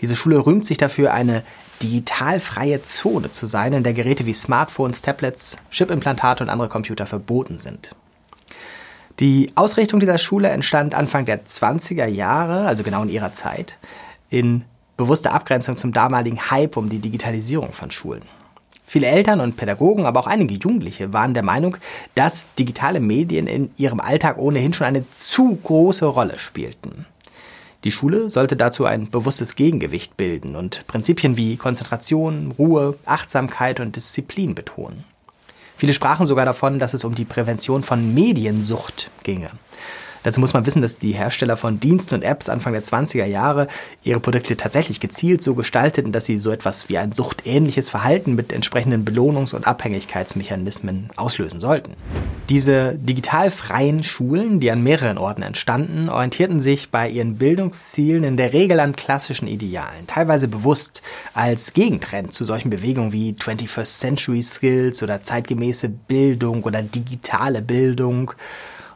Diese 0.00 0.14
Schule 0.14 0.46
rühmt 0.46 0.64
sich 0.64 0.78
dafür, 0.78 1.12
eine 1.12 1.42
digitalfreie 1.82 2.82
Zone 2.82 3.30
zu 3.30 3.46
sein, 3.46 3.72
in 3.72 3.82
der 3.82 3.92
Geräte 3.92 4.26
wie 4.26 4.34
Smartphones, 4.34 5.02
Tablets, 5.02 5.56
Chipimplantate 5.70 6.44
und 6.44 6.50
andere 6.50 6.68
Computer 6.68 7.06
verboten 7.06 7.58
sind. 7.58 7.94
Die 9.18 9.52
Ausrichtung 9.54 10.00
dieser 10.00 10.18
Schule 10.18 10.48
entstand 10.48 10.94
Anfang 10.94 11.26
der 11.26 11.44
20er 11.44 12.06
Jahre, 12.06 12.66
also 12.66 12.82
genau 12.82 13.02
in 13.02 13.10
ihrer 13.10 13.32
Zeit, 13.32 13.76
in 14.30 14.64
bewusster 14.96 15.32
Abgrenzung 15.32 15.76
zum 15.76 15.92
damaligen 15.92 16.50
Hype 16.50 16.76
um 16.76 16.88
die 16.88 16.98
Digitalisierung 16.98 17.72
von 17.72 17.90
Schulen. 17.90 18.22
Viele 18.86 19.06
Eltern 19.06 19.40
und 19.40 19.56
Pädagogen, 19.56 20.04
aber 20.04 20.20
auch 20.20 20.26
einige 20.26 20.54
Jugendliche 20.54 21.12
waren 21.12 21.32
der 21.32 21.44
Meinung, 21.44 21.76
dass 22.14 22.48
digitale 22.58 22.98
Medien 22.98 23.46
in 23.46 23.70
ihrem 23.76 24.00
Alltag 24.00 24.36
ohnehin 24.36 24.72
schon 24.72 24.86
eine 24.86 25.04
zu 25.16 25.54
große 25.54 26.06
Rolle 26.06 26.38
spielten. 26.38 27.06
Die 27.84 27.92
Schule 27.92 28.30
sollte 28.30 28.56
dazu 28.56 28.84
ein 28.84 29.08
bewusstes 29.08 29.54
Gegengewicht 29.54 30.16
bilden 30.16 30.54
und 30.54 30.86
Prinzipien 30.86 31.38
wie 31.38 31.56
Konzentration, 31.56 32.52
Ruhe, 32.58 32.96
Achtsamkeit 33.06 33.80
und 33.80 33.96
Disziplin 33.96 34.54
betonen. 34.54 35.04
Viele 35.78 35.94
sprachen 35.94 36.26
sogar 36.26 36.44
davon, 36.44 36.78
dass 36.78 36.92
es 36.92 37.04
um 37.04 37.14
die 37.14 37.24
Prävention 37.24 37.82
von 37.82 38.12
Mediensucht 38.12 39.10
ginge. 39.22 39.50
Dazu 40.22 40.40
muss 40.40 40.52
man 40.52 40.66
wissen, 40.66 40.82
dass 40.82 40.98
die 40.98 41.12
Hersteller 41.12 41.56
von 41.56 41.80
Diensten 41.80 42.14
und 42.14 42.22
Apps 42.22 42.48
Anfang 42.48 42.74
der 42.74 42.82
20er 42.82 43.24
Jahre 43.24 43.68
ihre 44.02 44.20
Produkte 44.20 44.56
tatsächlich 44.56 45.00
gezielt 45.00 45.42
so 45.42 45.54
gestalteten, 45.54 46.12
dass 46.12 46.26
sie 46.26 46.38
so 46.38 46.50
etwas 46.50 46.88
wie 46.88 46.98
ein 46.98 47.12
suchtähnliches 47.12 47.88
Verhalten 47.88 48.34
mit 48.34 48.52
entsprechenden 48.52 49.04
Belohnungs- 49.04 49.54
und 49.54 49.66
Abhängigkeitsmechanismen 49.66 51.10
auslösen 51.16 51.60
sollten. 51.60 51.94
Diese 52.50 52.96
digital 52.96 53.50
freien 53.50 54.02
Schulen, 54.02 54.60
die 54.60 54.70
an 54.70 54.82
mehreren 54.82 55.18
Orten 55.18 55.42
entstanden, 55.42 56.08
orientierten 56.08 56.60
sich 56.60 56.90
bei 56.90 57.08
ihren 57.08 57.36
Bildungszielen 57.36 58.24
in 58.24 58.36
der 58.36 58.52
Regel 58.52 58.80
an 58.80 58.96
klassischen 58.96 59.46
Idealen, 59.46 60.06
teilweise 60.06 60.48
bewusst 60.48 61.02
als 61.32 61.72
Gegentrend 61.72 62.32
zu 62.32 62.44
solchen 62.44 62.68
Bewegungen 62.68 63.12
wie 63.12 63.32
21st 63.32 63.98
Century 64.00 64.42
Skills 64.42 65.02
oder 65.02 65.22
zeitgemäße 65.22 65.88
Bildung 65.88 66.64
oder 66.64 66.82
digitale 66.82 67.62
Bildung 67.62 68.32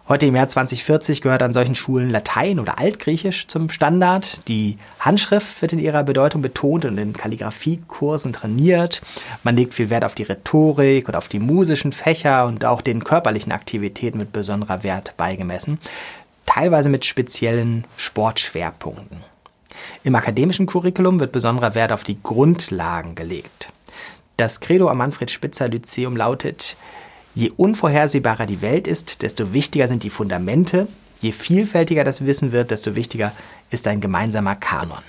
Heute 0.06 0.26
im 0.26 0.37
Jahr 0.37 0.49
2040 0.49 1.23
gehört 1.23 1.42
an 1.42 1.54
solchen 1.54 1.75
Schulen 1.75 2.11
Latein 2.11 2.61
oder 2.61 2.78
Altgriechisch 2.78 3.46
zum 3.46 3.70
Standard. 3.70 4.46
Die 4.49 4.76
Handschrift 5.00 5.62
wird 5.62 5.73
in 5.73 5.78
ihrer 5.78 6.02
Bedeutung 6.02 6.42
betont 6.42 6.84
und 6.84 6.99
in 6.99 7.14
Kalligrafiekursen 7.14 8.34
trainiert. 8.34 9.00
Man 9.44 9.56
legt 9.56 9.73
viel 9.73 9.88
Wert 9.88 10.04
auf 10.04 10.14
die 10.14 10.25
Rhetorik 10.25 11.08
und 11.08 11.16
auf 11.16 11.28
die 11.28 11.38
musischen 11.38 11.92
Fächer 11.92 12.44
und 12.44 12.66
auch 12.66 12.82
den 12.82 13.02
körperlichen 13.02 13.50
Aktivitäten 13.50 14.18
mit 14.18 14.30
besonderer 14.30 14.82
Wert 14.82 15.16
beigemessen, 15.16 15.78
teilweise 16.44 16.90
mit 16.90 17.06
speziellen 17.06 17.87
Sportschwerpunkten. 17.96 19.25
Im 20.02 20.14
akademischen 20.16 20.66
Curriculum 20.66 21.18
wird 21.18 21.32
besonderer 21.32 21.75
Wert 21.75 21.92
auf 21.92 22.04
die 22.04 22.23
Grundlagen 22.23 23.14
gelegt. 23.14 23.68
Das 24.37 24.61
Credo 24.61 24.90
am 24.90 24.99
Manfred 24.99 25.30
Spitzer 25.30 25.68
Lyzeum 25.68 26.14
lautet, 26.14 26.76
Je 27.34 27.50
unvorhersehbarer 27.56 28.46
die 28.46 28.62
Welt 28.62 28.86
ist, 28.86 29.22
desto 29.22 29.52
wichtiger 29.52 29.88
sind 29.88 30.04
die 30.04 30.10
Fundamente. 30.10 30.86
Je 31.20 31.32
vielfältiger 31.32 32.04
das 32.04 32.24
Wissen 32.24 32.52
wird, 32.52 32.70
desto 32.70 32.94
wichtiger 32.94 33.32
ist 33.70 33.88
ein 33.88 34.00
gemeinsamer 34.00 34.54
Kanon. 34.54 35.02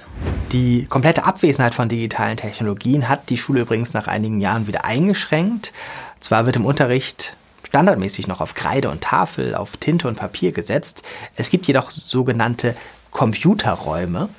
Die 0.51 0.85
komplette 0.85 1.23
Abwesenheit 1.23 1.75
von 1.75 1.87
digitalen 1.87 2.37
Technologien 2.37 3.09
hat 3.09 3.29
die 3.29 3.37
Schule 3.37 3.61
übrigens 3.61 3.93
nach 3.93 4.07
einigen 4.07 4.41
Jahren 4.41 4.65
wieder 4.65 4.85
eingeschränkt. 4.85 5.71
Zwar 6.19 6.47
wird 6.47 6.55
im 6.55 6.65
Unterricht 6.65 7.35
standardmäßig 7.63 8.27
noch 8.27 8.41
auf 8.41 8.55
Kreide 8.55 8.89
und 8.89 9.01
Tafel, 9.01 9.53
auf 9.53 9.77
Tinte 9.77 10.07
und 10.07 10.15
Papier 10.15 10.51
gesetzt. 10.51 11.03
Es 11.35 11.51
gibt 11.51 11.67
jedoch 11.67 11.91
sogenannte 11.91 12.75
Computerräume 13.11 14.29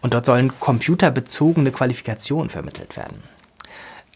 und 0.00 0.14
dort 0.14 0.24
sollen 0.24 0.52
computerbezogene 0.60 1.72
Qualifikationen 1.72 2.48
vermittelt 2.48 2.96
werden. 2.96 3.22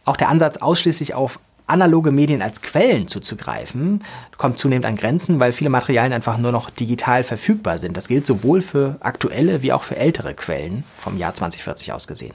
Auch 0.04 0.16
der 0.16 0.30
Ansatz, 0.30 0.58
ausschließlich 0.58 1.14
auf 1.14 1.38
analoge 1.69 2.11
Medien 2.11 2.43
als 2.43 2.63
Quellen 2.63 3.09
zuzugreifen, 3.09 4.03
kommt 4.37 4.59
zunehmend 4.59 4.87
an 4.87 4.97
Grenzen, 4.97 5.41
weil 5.41 5.53
viele 5.53 5.71
Materialien 5.71 6.13
einfach 6.13 6.39
nur 6.39 6.53
noch 6.53 6.71
digital 6.71 7.25
verfügbar 7.25 7.79
sind. 7.79 7.97
Das 7.97 8.09
gilt 8.09 8.27
sowohl 8.27 8.63
für 8.63 8.97
aktuelle 9.01 9.63
wie 9.63 9.73
auch 9.73 9.83
für 9.83 9.97
ältere 9.97 10.35
Quellen 10.35 10.85
vom 10.99 11.19
Jahr 11.19 11.35
2040 11.35 11.93
aus 11.93 12.07
gesehen. 12.07 12.35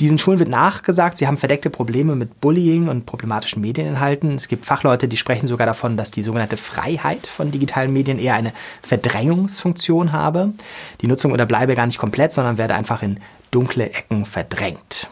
Diesen 0.00 0.18
Schulen 0.18 0.38
wird 0.38 0.48
nachgesagt, 0.48 1.18
sie 1.18 1.26
haben 1.26 1.38
verdeckte 1.38 1.70
Probleme 1.70 2.14
mit 2.14 2.40
Bullying 2.40 2.86
und 2.86 3.04
problematischen 3.04 3.60
Medieninhalten. 3.60 4.36
Es 4.36 4.46
gibt 4.46 4.64
Fachleute, 4.64 5.08
die 5.08 5.16
sprechen 5.16 5.48
sogar 5.48 5.66
davon, 5.66 5.96
dass 5.96 6.12
die 6.12 6.22
sogenannte 6.22 6.56
Freiheit 6.56 7.26
von 7.26 7.50
digitalen 7.50 7.92
Medien 7.92 8.20
eher 8.20 8.34
eine 8.34 8.52
Verdrängungsfunktion 8.82 10.12
habe. 10.12 10.52
Die 11.00 11.08
Nutzung 11.08 11.32
unterbleibe 11.32 11.74
gar 11.74 11.86
nicht 11.86 11.98
komplett, 11.98 12.32
sondern 12.32 12.58
werde 12.58 12.76
einfach 12.76 13.02
in 13.02 13.18
dunkle 13.50 13.90
Ecken 13.90 14.24
verdrängt. 14.24 15.08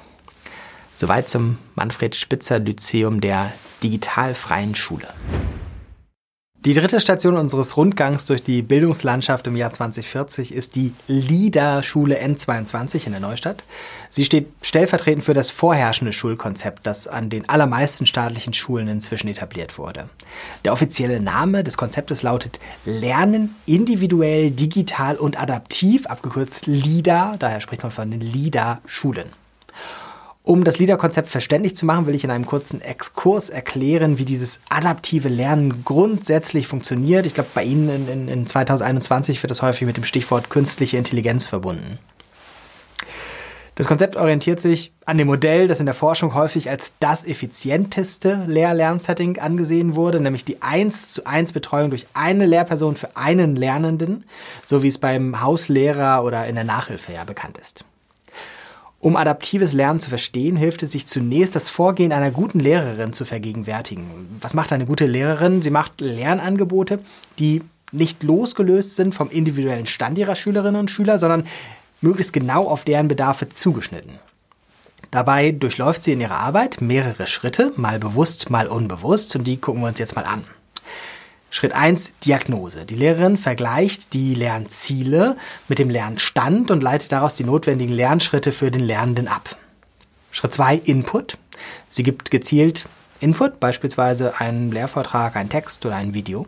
Soweit 0.98 1.28
zum 1.28 1.58
Manfred 1.74 2.16
Spitzer 2.16 2.58
Lyzeum 2.58 3.20
der 3.20 3.52
digitalfreien 3.82 4.74
Schule. 4.74 5.06
Die 6.64 6.72
dritte 6.72 7.00
Station 7.00 7.36
unseres 7.36 7.76
Rundgangs 7.76 8.24
durch 8.24 8.42
die 8.42 8.62
Bildungslandschaft 8.62 9.46
im 9.46 9.56
Jahr 9.56 9.70
2040 9.70 10.54
ist 10.54 10.74
die 10.74 10.94
LIDA-Schule 11.06 12.18
N22 12.18 13.04
in 13.04 13.12
der 13.12 13.20
Neustadt. 13.20 13.62
Sie 14.08 14.24
steht 14.24 14.48
stellvertretend 14.62 15.22
für 15.22 15.34
das 15.34 15.50
vorherrschende 15.50 16.14
Schulkonzept, 16.14 16.86
das 16.86 17.08
an 17.08 17.28
den 17.28 17.46
allermeisten 17.46 18.06
staatlichen 18.06 18.54
Schulen 18.54 18.88
inzwischen 18.88 19.28
etabliert 19.28 19.76
wurde. 19.76 20.08
Der 20.64 20.72
offizielle 20.72 21.20
Name 21.20 21.62
des 21.62 21.76
Konzeptes 21.76 22.22
lautet 22.22 22.58
Lernen 22.86 23.54
individuell, 23.66 24.50
digital 24.50 25.16
und 25.16 25.38
adaptiv, 25.38 26.06
abgekürzt 26.06 26.66
LIDA, 26.66 27.36
daher 27.38 27.60
spricht 27.60 27.82
man 27.82 27.92
von 27.92 28.10
den 28.10 28.22
LIDA-Schulen. 28.22 29.45
Um 30.46 30.62
das 30.62 30.78
Liederkonzept 30.78 31.28
verständlich 31.28 31.74
zu 31.74 31.86
machen, 31.86 32.06
will 32.06 32.14
ich 32.14 32.22
in 32.22 32.30
einem 32.30 32.46
kurzen 32.46 32.80
Exkurs 32.80 33.50
erklären, 33.50 34.18
wie 34.18 34.24
dieses 34.24 34.60
adaptive 34.68 35.28
Lernen 35.28 35.82
grundsätzlich 35.84 36.68
funktioniert. 36.68 37.26
Ich 37.26 37.34
glaube, 37.34 37.50
bei 37.52 37.64
Ihnen 37.64 38.08
in, 38.08 38.28
in 38.28 38.46
2021 38.46 39.42
wird 39.42 39.50
das 39.50 39.62
häufig 39.62 39.88
mit 39.88 39.96
dem 39.96 40.04
Stichwort 40.04 40.48
künstliche 40.48 40.98
Intelligenz 40.98 41.48
verbunden. 41.48 41.98
Das 43.74 43.88
Konzept 43.88 44.14
orientiert 44.14 44.60
sich 44.60 44.92
an 45.04 45.18
dem 45.18 45.26
Modell, 45.26 45.66
das 45.66 45.80
in 45.80 45.86
der 45.86 45.96
Forschung 45.96 46.32
häufig 46.34 46.70
als 46.70 46.92
das 47.00 47.24
effizienteste 47.24 48.44
Lehr-Lernsetting 48.46 49.40
angesehen 49.40 49.96
wurde, 49.96 50.20
nämlich 50.20 50.44
die 50.44 50.62
1 50.62 51.12
zu 51.12 51.26
1 51.26 51.54
Betreuung 51.54 51.90
durch 51.90 52.06
eine 52.14 52.46
Lehrperson 52.46 52.94
für 52.94 53.16
einen 53.16 53.56
Lernenden, 53.56 54.22
so 54.64 54.84
wie 54.84 54.88
es 54.88 54.98
beim 54.98 55.42
Hauslehrer 55.42 56.22
oder 56.22 56.46
in 56.46 56.54
der 56.54 56.62
Nachhilfe 56.62 57.12
ja 57.12 57.24
bekannt 57.24 57.58
ist. 57.58 57.84
Um 59.06 59.14
adaptives 59.14 59.72
Lernen 59.72 60.00
zu 60.00 60.08
verstehen, 60.08 60.56
hilft 60.56 60.82
es 60.82 60.90
sich 60.90 61.06
zunächst, 61.06 61.54
das 61.54 61.68
Vorgehen 61.68 62.10
einer 62.10 62.32
guten 62.32 62.58
Lehrerin 62.58 63.12
zu 63.12 63.24
vergegenwärtigen. 63.24 64.04
Was 64.40 64.52
macht 64.52 64.72
eine 64.72 64.84
gute 64.84 65.06
Lehrerin? 65.06 65.62
Sie 65.62 65.70
macht 65.70 66.00
Lernangebote, 66.00 66.98
die 67.38 67.62
nicht 67.92 68.24
losgelöst 68.24 68.96
sind 68.96 69.14
vom 69.14 69.30
individuellen 69.30 69.86
Stand 69.86 70.18
ihrer 70.18 70.34
Schülerinnen 70.34 70.80
und 70.80 70.90
Schüler, 70.90 71.20
sondern 71.20 71.46
möglichst 72.00 72.32
genau 72.32 72.66
auf 72.66 72.82
deren 72.82 73.06
Bedarfe 73.06 73.48
zugeschnitten. 73.48 74.10
Dabei 75.12 75.52
durchläuft 75.52 76.02
sie 76.02 76.14
in 76.14 76.20
ihrer 76.20 76.40
Arbeit 76.40 76.80
mehrere 76.80 77.28
Schritte, 77.28 77.72
mal 77.76 78.00
bewusst, 78.00 78.50
mal 78.50 78.66
unbewusst, 78.66 79.36
und 79.36 79.44
die 79.44 79.58
gucken 79.58 79.82
wir 79.82 79.86
uns 79.86 80.00
jetzt 80.00 80.16
mal 80.16 80.24
an. 80.24 80.42
Schritt 81.56 81.72
1, 81.72 82.12
Diagnose. 82.22 82.84
Die 82.84 82.96
Lehrerin 82.96 83.38
vergleicht 83.38 84.12
die 84.12 84.34
Lernziele 84.34 85.38
mit 85.68 85.78
dem 85.78 85.88
Lernstand 85.88 86.70
und 86.70 86.82
leitet 86.82 87.12
daraus 87.12 87.34
die 87.34 87.44
notwendigen 87.44 87.94
Lernschritte 87.94 88.52
für 88.52 88.70
den 88.70 88.82
Lernenden 88.82 89.26
ab. 89.26 89.56
Schritt 90.30 90.52
2, 90.52 90.76
Input. 90.84 91.38
Sie 91.88 92.02
gibt 92.02 92.30
gezielt 92.30 92.84
Input, 93.20 93.58
beispielsweise 93.58 94.38
einen 94.38 94.70
Lehrvortrag, 94.70 95.34
einen 95.34 95.48
Text 95.48 95.86
oder 95.86 95.96
ein 95.96 96.12
Video. 96.12 96.46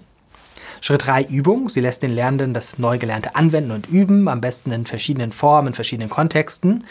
Schritt 0.82 1.06
3, 1.06 1.22
Übung. 1.22 1.70
Sie 1.70 1.80
lässt 1.80 2.02
den 2.02 2.12
Lernenden 2.12 2.52
das 2.52 2.78
Neugelernte 2.78 3.34
anwenden 3.34 3.70
und 3.70 3.86
üben, 3.86 4.28
am 4.28 4.42
besten 4.42 4.72
in 4.72 4.84
verschiedenen 4.84 5.32
Formen, 5.32 5.68
in 5.68 5.74
verschiedenen 5.74 6.10
Kontexten. 6.10 6.84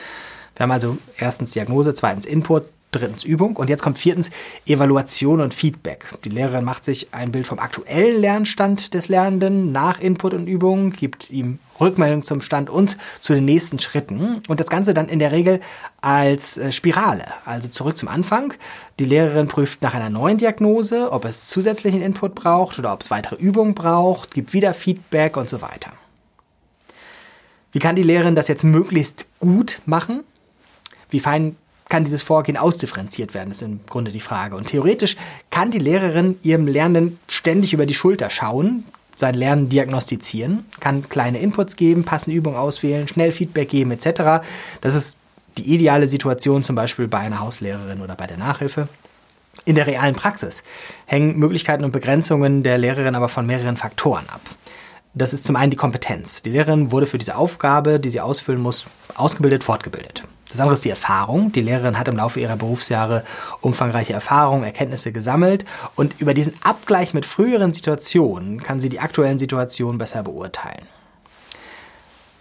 Wir 0.56 0.64
haben 0.64 0.72
also 0.72 0.98
erstens 1.20 1.52
Diagnose, 1.52 1.94
zweitens 1.94 2.26
Input, 2.26 2.68
drittens 2.98 3.24
Übung 3.24 3.56
und 3.56 3.70
jetzt 3.70 3.82
kommt 3.82 3.98
viertens 3.98 4.30
Evaluation 4.66 5.42
und 5.42 5.54
Feedback. 5.54 6.06
Die 6.24 6.30
Lehrerin 6.30 6.64
macht 6.64 6.84
sich 6.84 7.14
ein 7.14 7.32
Bild 7.32 7.48
vom 7.48 7.60
aktuellen 7.60 8.22
Lernstand 8.22 8.94
des 8.94 9.10
Lernenden 9.10 9.72
nach 9.72 10.00
Input 10.00 10.34
und 10.34 10.48
Übung, 10.48 10.92
gibt 10.92 11.30
ihm 11.30 11.60
Rückmeldung 11.80 12.24
zum 12.24 12.42
Stand 12.42 12.70
und 12.70 12.98
zu 13.22 13.34
den 13.34 13.46
nächsten 13.46 13.80
Schritten 13.80 14.42
und 14.48 14.60
das 14.60 14.68
Ganze 14.68 14.94
dann 14.94 15.10
in 15.10 15.20
der 15.20 15.32
Regel 15.32 15.62
als 16.02 16.58
äh, 16.58 16.72
Spirale. 16.72 17.26
Also 17.46 17.68
zurück 17.68 17.98
zum 17.98 18.10
Anfang. 18.10 18.54
Die 19.00 19.06
Lehrerin 19.06 19.48
prüft 19.48 19.82
nach 19.82 19.94
einer 19.94 20.10
neuen 20.10 20.38
Diagnose, 20.38 21.12
ob 21.12 21.26
es 21.26 21.48
zusätzlichen 21.48 22.02
Input 22.02 22.36
braucht 22.36 22.80
oder 22.80 22.94
ob 22.94 23.02
es 23.02 23.12
weitere 23.12 23.36
Übungen 23.36 23.76
braucht, 23.76 24.34
gibt 24.34 24.54
wieder 24.54 24.74
Feedback 24.74 25.38
und 25.38 25.50
so 25.50 25.62
weiter. 25.62 25.92
Wie 27.72 27.80
kann 27.80 27.96
die 27.96 28.04
Lehrerin 28.04 28.36
das 28.36 28.48
jetzt 28.48 28.64
möglichst 28.64 29.26
gut 29.40 29.82
machen? 29.86 30.24
Wie 31.10 31.20
fein 31.20 31.56
kann 31.90 32.04
dieses 32.04 32.22
Vorgehen 32.22 32.58
ausdifferenziert 32.58 33.34
werden, 33.34 33.52
ist 33.52 33.62
im 33.62 33.80
Grunde 33.88 34.12
die 34.12 34.20
Frage. 34.20 34.56
Und 34.56 34.68
theoretisch 34.68 35.16
kann 35.50 35.72
die 35.72 35.80
Lehrerin 35.80 36.38
ihrem 36.44 36.68
Lernenden 36.68 37.20
ständig 37.28 37.74
über 37.74 37.86
die 37.86 37.94
Schulter 37.94 38.30
schauen, 38.30 38.84
sein 39.16 39.36
Lernen 39.36 39.68
diagnostizieren, 39.70 40.66
kann 40.80 41.10
kleine 41.10 41.40
Inputs 41.40 41.76
geben, 41.76 42.04
passende 42.04 42.38
Übungen 42.38 42.58
auswählen, 42.58 43.08
schnell 43.08 43.32
Feedback 43.32 43.70
geben 43.70 43.92
etc. 43.92 44.46
Das 44.82 44.94
ist 44.94 45.18
die 45.58 45.74
ideale 45.74 46.08
Situation 46.08 46.62
zum 46.64 46.76
Beispiel 46.76 47.08
bei 47.08 47.18
einer 47.18 47.40
Hauslehrerin 47.40 48.02
oder 48.02 48.16
bei 48.16 48.28
der 48.28 48.38
Nachhilfe. 48.38 48.88
In 49.66 49.74
der 49.74 49.88
realen 49.88 50.16
Praxis 50.16 50.64
hängen 51.08 51.38
Möglichkeiten 51.40 51.84
und 51.84 51.92
Begrenzungen 51.92 52.62
der 52.62 52.78
Lehrerin 52.78 53.16
aber 53.16 53.28
von 53.28 53.48
mehreren 53.48 53.76
Faktoren 53.76 54.26
ab. 54.30 54.42
Das 55.18 55.34
ist 55.34 55.46
zum 55.46 55.56
einen 55.56 55.72
die 55.72 55.78
Kompetenz. 55.78 56.44
Die 56.44 56.52
Lehrerin 56.52 56.92
wurde 56.92 57.08
für 57.08 57.18
diese 57.18 57.38
Aufgabe, 57.38 58.00
die 58.00 58.12
sie 58.12 58.22
ausfüllen 58.22 58.62
muss, 58.62 58.86
ausgebildet, 59.16 59.64
fortgebildet. 59.64 60.22
Das 60.48 60.60
andere 60.60 60.76
ist 60.76 60.86
die 60.86 60.92
Erfahrung. 60.92 61.52
Die 61.52 61.62
Lehrerin 61.62 61.98
hat 61.98 62.08
im 62.08 62.18
Laufe 62.18 62.40
ihrer 62.40 62.56
Berufsjahre 62.56 63.24
umfangreiche 63.62 64.14
Erfahrungen, 64.14 64.64
Erkenntnisse 64.64 65.12
gesammelt 65.12 65.66
und 65.96 66.20
über 66.20 66.36
diesen 66.36 66.54
Abgleich 66.64 67.16
mit 67.16 67.26
früheren 67.26 67.74
Situationen 67.74 68.62
kann 68.62 68.80
sie 68.80 68.90
die 68.90 69.00
aktuellen 69.00 69.40
Situationen 69.40 69.98
besser 69.98 70.22
beurteilen. 70.22 70.86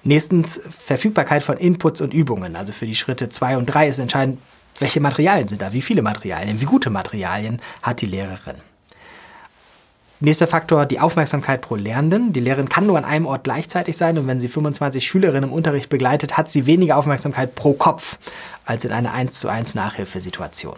Nächstens 0.04 0.60
Verfügbarkeit 0.68 1.42
von 1.42 1.56
Inputs 1.56 2.02
und 2.02 2.12
Übungen. 2.12 2.56
Also 2.56 2.74
für 2.74 2.86
die 2.86 2.94
Schritte 2.94 3.30
2 3.30 3.56
und 3.56 3.66
3 3.66 3.88
ist 3.88 3.98
entscheidend, 3.98 4.38
welche 4.78 5.00
Materialien 5.00 5.48
sind 5.48 5.62
da, 5.62 5.72
wie 5.72 5.82
viele 5.82 6.02
Materialien, 6.02 6.60
wie 6.60 6.66
gute 6.66 6.90
Materialien 6.90 7.62
hat 7.80 8.02
die 8.02 8.06
Lehrerin. 8.06 8.56
Nächster 10.18 10.46
Faktor, 10.46 10.86
die 10.86 10.98
Aufmerksamkeit 10.98 11.60
pro 11.60 11.74
Lehrenden. 11.74 12.32
Die 12.32 12.40
Lehrerin 12.40 12.70
kann 12.70 12.86
nur 12.86 12.96
an 12.96 13.04
einem 13.04 13.26
Ort 13.26 13.44
gleichzeitig 13.44 13.98
sein 13.98 14.16
und 14.16 14.26
wenn 14.26 14.40
sie 14.40 14.48
25 14.48 15.06
Schülerinnen 15.06 15.50
im 15.50 15.52
Unterricht 15.52 15.90
begleitet, 15.90 16.38
hat 16.38 16.50
sie 16.50 16.64
weniger 16.64 16.96
Aufmerksamkeit 16.96 17.54
pro 17.54 17.74
Kopf 17.74 18.18
als 18.64 18.86
in 18.86 18.92
einer 18.92 19.12
1 19.12 19.38
zu 19.38 19.50
1 19.50 19.74
Nachhilfesituation. 19.74 20.76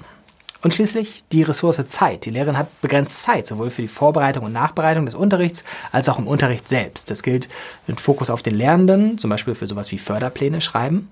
Und 0.61 0.75
schließlich 0.75 1.23
die 1.31 1.45
Ressource 1.45 1.87
Zeit. 1.87 2.25
Die 2.25 2.31
Lehrerin 2.31 2.59
hat 2.59 2.81
begrenzt 2.81 3.23
Zeit, 3.23 3.47
sowohl 3.47 3.71
für 3.71 3.83
die 3.83 3.87
Vorbereitung 3.87 4.45
und 4.45 4.53
Nachbereitung 4.53 5.07
des 5.07 5.15
Unterrichts 5.15 5.63
als 5.93 6.09
auch 6.09 6.19
im 6.19 6.27
Unterricht 6.27 6.69
selbst. 6.69 7.09
Das 7.09 7.23
gilt 7.23 7.49
mit 7.87 8.01
Fokus 8.01 8.31
auf 8.31 8.43
den 8.43 8.57
Lernenden, 8.57 9.19
zum 9.19 9.31
Beispiel 9.31 9.55
für 9.55 9.69
sowas 9.69 9.93
wie 9.93 9.99
Förderpläne 9.99 10.61
schreiben 10.61 11.09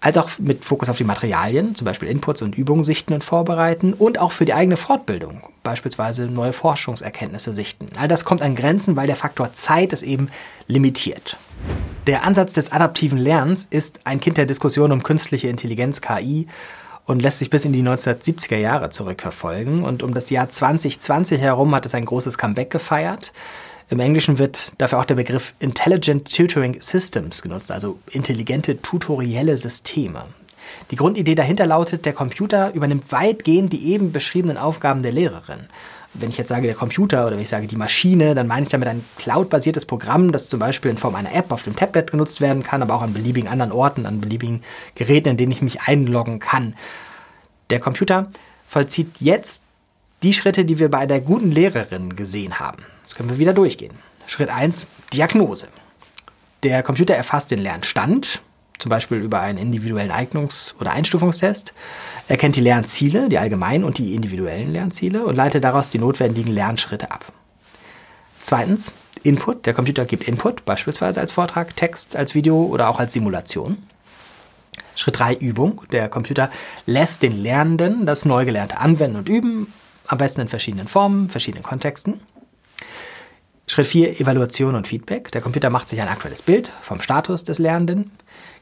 als 0.00 0.16
auch 0.16 0.30
mit 0.38 0.64
Fokus 0.64 0.88
auf 0.88 0.96
die 0.96 1.04
Materialien, 1.04 1.74
zum 1.74 1.84
Beispiel 1.84 2.08
Inputs 2.08 2.42
und 2.42 2.56
Übungen 2.56 2.84
sichten 2.84 3.12
und 3.12 3.24
vorbereiten 3.24 3.94
und 3.94 4.18
auch 4.18 4.30
für 4.30 4.44
die 4.44 4.54
eigene 4.54 4.76
Fortbildung, 4.76 5.42
beispielsweise 5.64 6.26
neue 6.26 6.52
Forschungserkenntnisse 6.52 7.52
sichten. 7.52 7.88
All 7.98 8.06
das 8.06 8.24
kommt 8.24 8.42
an 8.42 8.54
Grenzen, 8.54 8.94
weil 8.94 9.08
der 9.08 9.16
Faktor 9.16 9.52
Zeit 9.52 9.92
es 9.92 10.02
eben 10.02 10.30
limitiert. 10.68 11.36
Der 12.06 12.22
Ansatz 12.22 12.52
des 12.52 12.70
adaptiven 12.70 13.18
Lernens 13.18 13.66
ist 13.68 14.00
ein 14.04 14.20
Kind 14.20 14.36
der 14.36 14.46
Diskussion 14.46 14.92
um 14.92 15.02
künstliche 15.02 15.48
Intelligenz, 15.48 16.00
KI, 16.00 16.46
und 17.04 17.22
lässt 17.22 17.38
sich 17.38 17.48
bis 17.48 17.64
in 17.64 17.72
die 17.72 17.82
1970er 17.82 18.58
Jahre 18.58 18.90
zurückverfolgen. 18.90 19.82
Und 19.82 20.02
um 20.02 20.12
das 20.12 20.28
Jahr 20.28 20.50
2020 20.50 21.40
herum 21.40 21.74
hat 21.74 21.86
es 21.86 21.94
ein 21.94 22.04
großes 22.04 22.36
Comeback 22.36 22.70
gefeiert. 22.70 23.32
Im 23.90 24.00
Englischen 24.00 24.38
wird 24.38 24.72
dafür 24.76 24.98
auch 24.98 25.06
der 25.06 25.14
Begriff 25.14 25.54
Intelligent 25.60 26.34
Tutoring 26.34 26.78
Systems 26.78 27.40
genutzt, 27.40 27.72
also 27.72 27.98
intelligente 28.10 28.82
tutorielle 28.82 29.56
Systeme. 29.56 30.26
Die 30.90 30.96
Grundidee 30.96 31.34
dahinter 31.34 31.64
lautet, 31.64 32.04
der 32.04 32.12
Computer 32.12 32.74
übernimmt 32.74 33.10
weitgehend 33.10 33.72
die 33.72 33.86
eben 33.86 34.12
beschriebenen 34.12 34.58
Aufgaben 34.58 35.02
der 35.02 35.12
Lehrerin. 35.12 35.68
Wenn 36.12 36.28
ich 36.28 36.36
jetzt 36.36 36.48
sage 36.48 36.66
der 36.66 36.74
Computer 36.74 37.26
oder 37.26 37.36
wenn 37.36 37.42
ich 37.42 37.48
sage 37.48 37.66
die 37.66 37.76
Maschine, 37.76 38.34
dann 38.34 38.46
meine 38.46 38.64
ich 38.64 38.68
damit 38.70 38.88
ein 38.88 39.02
cloud-basiertes 39.16 39.86
Programm, 39.86 40.32
das 40.32 40.50
zum 40.50 40.60
Beispiel 40.60 40.90
in 40.90 40.98
Form 40.98 41.14
einer 41.14 41.34
App 41.34 41.50
auf 41.50 41.62
dem 41.62 41.74
Tablet 41.74 42.10
genutzt 42.10 42.42
werden 42.42 42.62
kann, 42.62 42.82
aber 42.82 42.94
auch 42.94 43.02
an 43.02 43.14
beliebigen 43.14 43.48
anderen 43.48 43.72
Orten, 43.72 44.04
an 44.04 44.20
beliebigen 44.20 44.62
Geräten, 44.96 45.30
in 45.30 45.36
denen 45.38 45.52
ich 45.52 45.62
mich 45.62 45.80
einloggen 45.82 46.40
kann. 46.40 46.74
Der 47.70 47.80
Computer 47.80 48.30
vollzieht 48.66 49.16
jetzt 49.20 49.62
die 50.22 50.34
Schritte, 50.34 50.66
die 50.66 50.78
wir 50.78 50.90
bei 50.90 51.06
der 51.06 51.22
guten 51.22 51.50
Lehrerin 51.50 52.16
gesehen 52.16 52.58
haben. 52.58 52.82
Das 53.08 53.14
können 53.14 53.30
wir 53.30 53.38
wieder 53.38 53.54
durchgehen. 53.54 53.94
Schritt 54.26 54.50
1, 54.50 54.86
Diagnose. 55.14 55.68
Der 56.62 56.82
Computer 56.82 57.14
erfasst 57.14 57.50
den 57.50 57.58
Lernstand, 57.58 58.42
zum 58.78 58.90
Beispiel 58.90 59.16
über 59.16 59.40
einen 59.40 59.56
individuellen 59.56 60.12
Eignungs- 60.12 60.74
oder 60.78 60.92
Einstufungstest. 60.92 61.72
Er 62.28 62.36
kennt 62.36 62.56
die 62.56 62.60
Lernziele, 62.60 63.30
die 63.30 63.38
allgemeinen 63.38 63.84
und 63.84 63.96
die 63.96 64.14
individuellen 64.14 64.74
Lernziele 64.74 65.24
und 65.24 65.36
leitet 65.36 65.64
daraus 65.64 65.88
die 65.88 65.98
notwendigen 65.98 66.52
Lernschritte 66.52 67.10
ab. 67.10 67.32
Zweitens, 68.42 68.92
Input. 69.22 69.64
Der 69.64 69.72
Computer 69.72 70.04
gibt 70.04 70.28
Input, 70.28 70.66
beispielsweise 70.66 71.18
als 71.18 71.32
Vortrag, 71.32 71.74
Text, 71.76 72.14
als 72.14 72.34
Video 72.34 72.66
oder 72.66 72.90
auch 72.90 73.00
als 73.00 73.14
Simulation. 73.14 73.78
Schritt 74.96 75.18
3, 75.18 75.32
Übung. 75.36 75.80
Der 75.92 76.10
Computer 76.10 76.50
lässt 76.84 77.22
den 77.22 77.42
Lernenden 77.42 78.04
das 78.04 78.26
Neugelernte 78.26 78.76
anwenden 78.76 79.16
und 79.16 79.30
üben, 79.30 79.72
am 80.06 80.18
besten 80.18 80.42
in 80.42 80.48
verschiedenen 80.48 80.88
Formen, 80.88 81.30
verschiedenen 81.30 81.64
Kontexten. 81.64 82.20
Schritt 83.70 83.86
4, 83.86 84.20
Evaluation 84.20 84.74
und 84.74 84.88
Feedback. 84.88 85.30
Der 85.30 85.42
Computer 85.42 85.68
macht 85.68 85.90
sich 85.90 86.00
ein 86.00 86.08
aktuelles 86.08 86.40
Bild 86.40 86.70
vom 86.80 87.02
Status 87.02 87.44
des 87.44 87.58
Lernenden, 87.58 88.10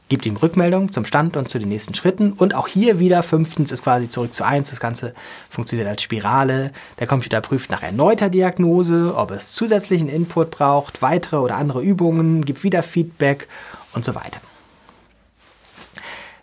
gibt 0.09 0.25
ihm 0.25 0.35
Rückmeldung 0.35 0.91
zum 0.91 1.05
Stand 1.05 1.37
und 1.37 1.47
zu 1.47 1.59
den 1.59 1.69
nächsten 1.69 1.93
Schritten. 1.93 2.33
Und 2.33 2.53
auch 2.53 2.67
hier 2.67 2.99
wieder, 2.99 3.23
fünftens 3.23 3.71
ist 3.71 3.83
quasi 3.83 4.09
zurück 4.09 4.35
zu 4.35 4.45
eins. 4.45 4.69
Das 4.69 4.81
Ganze 4.81 5.13
funktioniert 5.49 5.87
als 5.87 6.01
Spirale. 6.01 6.73
Der 6.99 7.07
Computer 7.07 7.39
prüft 7.39 7.69
nach 7.69 7.83
erneuter 7.83 8.29
Diagnose, 8.29 9.13
ob 9.15 9.31
es 9.31 9.53
zusätzlichen 9.53 10.09
Input 10.09 10.51
braucht, 10.51 11.01
weitere 11.01 11.37
oder 11.37 11.55
andere 11.55 11.81
Übungen, 11.81 12.43
gibt 12.43 12.63
wieder 12.63 12.83
Feedback 12.83 13.47
und 13.93 14.03
so 14.03 14.13
weiter. 14.13 14.41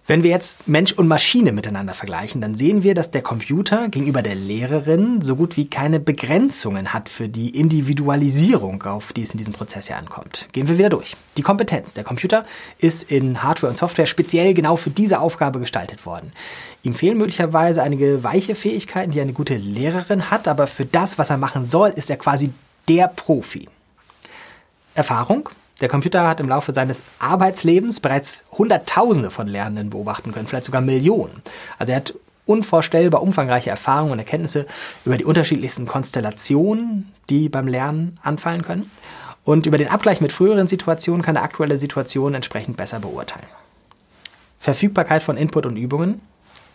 Wenn 0.07 0.23
wir 0.23 0.31
jetzt 0.31 0.69
Mensch 0.69 0.93
und 0.93 1.09
Maschine 1.09 1.51
miteinander 1.51 1.95
vergleichen, 1.95 2.43
dann 2.43 2.55
sehen 2.55 2.83
wir, 2.83 2.93
dass 2.93 3.11
der 3.11 3.23
Computer 3.23 3.89
gegenüber 3.89 4.21
der 4.21 4.35
Lehrerin 4.35 5.23
so 5.23 5.35
gut 5.35 5.57
wie 5.57 5.67
keine 5.71 5.99
Begrenzungen 5.99 6.93
hat 6.93 7.09
für 7.09 7.27
die 7.27 7.59
Individualisierung, 7.59 8.83
auf 8.83 9.15
die 9.15 9.23
es 9.23 9.31
in 9.31 9.39
diesem 9.39 9.55
Prozess 9.55 9.89
ja 9.89 9.97
ankommt. 9.97 10.51
Gehen 10.53 10.69
wir 10.69 10.77
wieder 10.77 10.91
durch. 10.91 11.17
Die 11.39 11.43
Kompetenz. 11.43 11.95
Der 11.95 12.05
Computer 12.05 12.45
ist 12.77 13.11
in 13.11 13.43
Hardware 13.43 13.71
und 13.71 13.79
Software 13.79 14.05
speziell 14.05 14.53
genau 14.53 14.77
für 14.77 14.91
diese 14.91 15.21
Aufgabe 15.21 15.59
gestaltet 15.59 16.05
worden. 16.05 16.33
Ihm 16.83 16.95
fehlen 16.95 17.17
möglicherweise 17.17 17.83
einige 17.83 18.23
weiche 18.23 18.55
Fähigkeiten, 18.55 19.13
die 19.13 19.23
eine 19.23 19.33
gute 19.33 19.57
Lehrerin 19.57 20.31
hat, 20.31 20.49
aber 20.49 20.67
für 20.67 20.85
das, 20.85 21.17
was 21.17 21.31
er 21.31 21.39
machen 21.39 21.65
soll, 21.65 21.89
ist 21.89 22.11
er 22.11 22.19
quasi 22.19 22.51
der 22.89 23.09
Profi. 23.09 23.71
Erfahrung. 24.93 25.49
Der 25.81 25.89
Computer 25.89 26.29
hat 26.29 26.41
im 26.41 26.49
Laufe 26.49 26.73
seines 26.73 27.03
Arbeitslebens 27.19 28.01
bereits 28.01 28.45
Hunderttausende 28.53 29.31
von 29.31 29.49
Lernenden 29.49 29.91
beobachten 29.91 30.33
können, 30.33 30.47
vielleicht 30.47 30.67
sogar 30.67 30.81
Millionen. 30.81 31.43
Also 31.79 31.93
er 31.93 31.97
hat 31.97 32.15
unvorstellbar 32.47 33.23
umfangreiche 33.23 33.71
Erfahrungen 33.71 34.13
und 34.13 34.19
Erkenntnisse 34.19 34.67
über 35.05 35.17
die 35.17 35.25
unterschiedlichsten 35.25 35.87
Konstellationen, 35.87 37.13
die 37.31 37.49
beim 37.49 37.67
Lernen 37.67 38.19
anfallen 38.23 38.63
können. 38.63 38.91
Und 39.45 39.67
über 39.67 39.79
den 39.79 39.89
Abgleich 39.89 40.21
mit 40.21 40.33
früheren 40.33 40.69
Situationen 40.69 41.23
kann 41.23 41.37
er 41.37 41.43
aktuelle 41.43 41.77
Situationen 41.77 42.37
entsprechend 42.37 42.77
besser 42.77 43.01
beurteilen. 43.01 43.47
Verfügbarkeit 44.59 45.23
von 45.23 45.37
Input 45.37 45.67
und 45.67 45.77
Übungen 45.77 46.21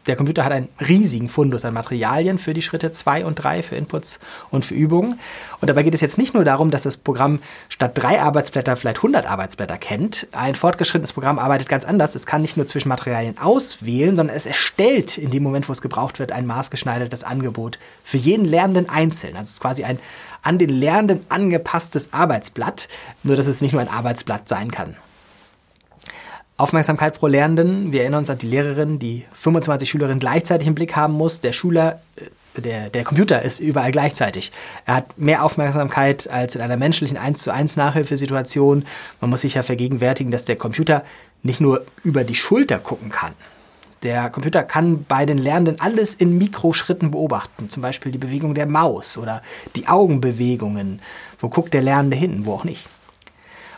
der 0.08 0.16
Computer 0.16 0.46
hat 0.46 0.52
einen 0.52 0.70
riesigen 0.80 1.30
Fundus 1.30 1.66
an 1.66 1.74
Materialien 1.74 2.40
für 2.40 2.54
die 2.54 2.62
Schritte 2.62 2.92
2 2.92 3.26
und 3.26 3.36
3, 3.36 3.64
für 3.64 3.76
Inputs 3.76 4.20
und 4.50 4.66
für 4.66 4.74
Übungen. 4.74 5.20
Und 5.62 5.70
dabei 5.70 5.84
geht 5.84 5.94
es 5.94 6.02
jetzt 6.02 6.18
nicht 6.18 6.34
nur 6.34 6.44
darum, 6.44 6.72
dass 6.72 6.84
das 6.84 6.98
Programm 6.98 7.40
statt 7.68 7.92
drei 7.96 8.22
Arbeitsblätter 8.22 8.76
vielleicht 8.76 8.98
100 8.98 9.30
Arbeitsblätter 9.30 9.78
kennt. 9.78 10.28
Ein 10.32 10.56
fortgeschrittenes 10.56 11.14
Programm 11.14 11.38
arbeitet 11.38 11.70
ganz 11.70 11.86
anders. 11.86 12.16
Es 12.16 12.26
kann 12.26 12.42
nicht 12.42 12.58
nur 12.58 12.66
zwischen 12.66 12.90
Materialien 12.90 13.38
auswählen, 13.38 14.16
sondern 14.16 14.36
es 14.36 14.46
erstellt 14.46 15.18
in 15.18 15.32
dem 15.32 15.44
Moment, 15.44 15.68
wo 15.68 15.74
es 15.74 15.82
gebraucht 15.82 16.20
wird, 16.20 16.32
ein 16.32 16.46
maßgeschneidertes 16.46 17.24
Angebot 17.24 17.78
für 18.04 18.18
jeden 18.18 18.46
Lernenden 18.46 18.90
einzeln. 18.90 19.34
Also 19.34 19.44
es 19.44 19.52
ist 19.52 19.62
quasi 19.62 19.84
ein 19.84 20.00
an 20.42 20.58
den 20.58 20.70
Lernenden 20.70 21.26
angepasstes 21.30 22.14
Arbeitsblatt, 22.14 22.88
nur 23.24 23.36
dass 23.36 23.48
es 23.48 23.62
nicht 23.62 23.74
nur 23.74 23.82
ein 23.82 23.90
Arbeitsblatt 23.90 24.48
sein 24.48 24.72
kann. 24.72 24.96
Aufmerksamkeit 26.60 27.18
pro 27.18 27.28
Lernenden. 27.28 27.94
Wir 27.94 28.02
erinnern 28.02 28.20
uns 28.20 28.30
an 28.30 28.38
die 28.38 28.48
Lehrerin, 28.48 29.00
die 29.00 29.24
25 29.34 29.90
Schülerinnen 29.90 30.20
gleichzeitig 30.20 30.68
im 30.68 30.76
Blick 30.76 30.94
haben 30.94 31.14
muss. 31.14 31.40
Der 31.40 31.54
Schüler, 31.54 32.02
äh, 32.18 32.60
der, 32.60 32.90
der 32.90 33.06
Computer 33.06 33.42
ist 33.42 33.62
überall 33.62 33.94
gleichzeitig. 33.94 34.52
Er 34.86 34.96
hat 34.96 35.18
mehr 35.18 35.46
Aufmerksamkeit 35.46 36.30
als 36.30 36.56
in 36.56 36.62
einer 36.62 36.76
menschlichen 36.76 37.16
1 37.16 37.44
zu 37.44 37.54
1 37.54 37.78
Nachhilfesituation. 37.78 38.86
Man 39.22 39.30
muss 39.30 39.42
sich 39.42 39.54
ja 39.54 39.64
vergegenwärtigen, 39.64 40.32
dass 40.32 40.44
der 40.44 40.58
Computer 40.58 41.06
nicht 41.44 41.62
nur 41.62 41.86
über 42.04 42.26
die 42.26 42.36
Schulter 42.36 42.78
gucken 42.78 43.10
kann. 43.10 43.36
Der 44.04 44.30
Computer 44.30 44.64
kann 44.64 45.06
bei 45.06 45.26
den 45.26 45.38
Lernenden 45.38 45.80
alles 45.80 46.14
in 46.14 46.38
Mikroschritten 46.38 47.12
beobachten, 47.12 47.70
zum 47.70 47.82
Beispiel 47.82 48.12
die 48.12 48.18
Bewegung 48.18 48.54
der 48.54 48.66
Maus 48.66 49.18
oder 49.18 49.42
die 49.78 49.88
Augenbewegungen. 49.88 51.02
Wo 51.40 51.48
guckt 51.48 51.74
der 51.74 51.84
Lernende 51.84 52.18
hin, 52.18 52.46
wo 52.46 52.56
auch 52.56 52.66
nicht. 52.66 52.86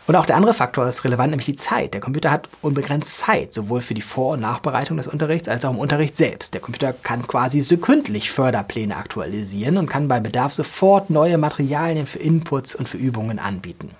Und 0.06 0.16
auch 0.16 0.26
der 0.26 0.36
andere 0.36 0.52
Faktor 0.52 0.88
ist 0.88 1.04
relevant, 1.04 1.30
nämlich 1.30 1.46
die 1.46 1.56
Zeit. 1.56 1.94
Der 1.94 2.00
Computer 2.00 2.30
hat 2.30 2.48
unbegrenzt 2.60 3.18
Zeit, 3.18 3.52
sowohl 3.52 3.80
für 3.80 3.94
die 3.94 4.02
Vor- 4.02 4.32
und 4.32 4.40
Nachbereitung 4.40 4.96
des 4.96 5.06
Unterrichts 5.06 5.48
als 5.48 5.64
auch 5.64 5.70
im 5.70 5.78
Unterricht 5.78 6.16
selbst. 6.16 6.54
Der 6.54 6.60
Computer 6.60 6.92
kann 6.92 7.26
quasi 7.26 7.60
sekündlich 7.60 8.32
Förderpläne 8.32 8.96
aktualisieren 8.96 9.76
und 9.76 9.88
kann 9.88 10.08
bei 10.08 10.18
Bedarf 10.18 10.52
sofort 10.52 11.08
neue 11.08 11.38
Materialien 11.38 12.06
für 12.06 12.18
Inputs 12.18 12.74
und 12.74 12.88
für 12.88 12.96
Übungen 12.96 13.38
anbieten. 13.38 13.90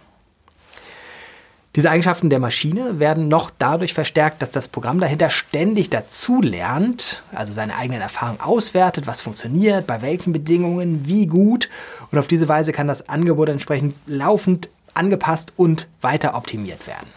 Diese 1.75 1.91
Eigenschaften 1.91 2.29
der 2.29 2.39
Maschine 2.39 2.99
werden 2.99 3.29
noch 3.29 3.51
dadurch 3.57 3.95
verstärkt, 3.95 4.43
dass 4.43 4.51
das 4.51 4.69
Programm 4.69 5.01
dahinter 5.01 5.31
ständig 5.31 5.89
dazulernt, 5.89 7.23
also 7.33 7.55
seine 7.55 7.77
eigenen 7.77 8.03
Erfahrungen 8.03 8.43
auswertet, 8.43 9.07
was 9.07 9.23
funktioniert, 9.23 9.87
bei 9.87 10.03
welchen 10.03 10.35
Bedingungen, 10.35 11.07
wie 11.07 11.27
gut. 11.27 11.71
Und 12.11 12.19
auf 12.19 12.29
diese 12.29 12.47
Weise 12.47 12.73
kann 12.73 12.89
das 12.89 13.09
Angebot 13.09 13.49
entsprechend 13.49 13.95
laufend 14.07 14.69
angepasst 14.95 15.53
und 15.57 15.89
weiter 16.01 16.35
optimiert 16.35 16.87
werden. 16.87 17.09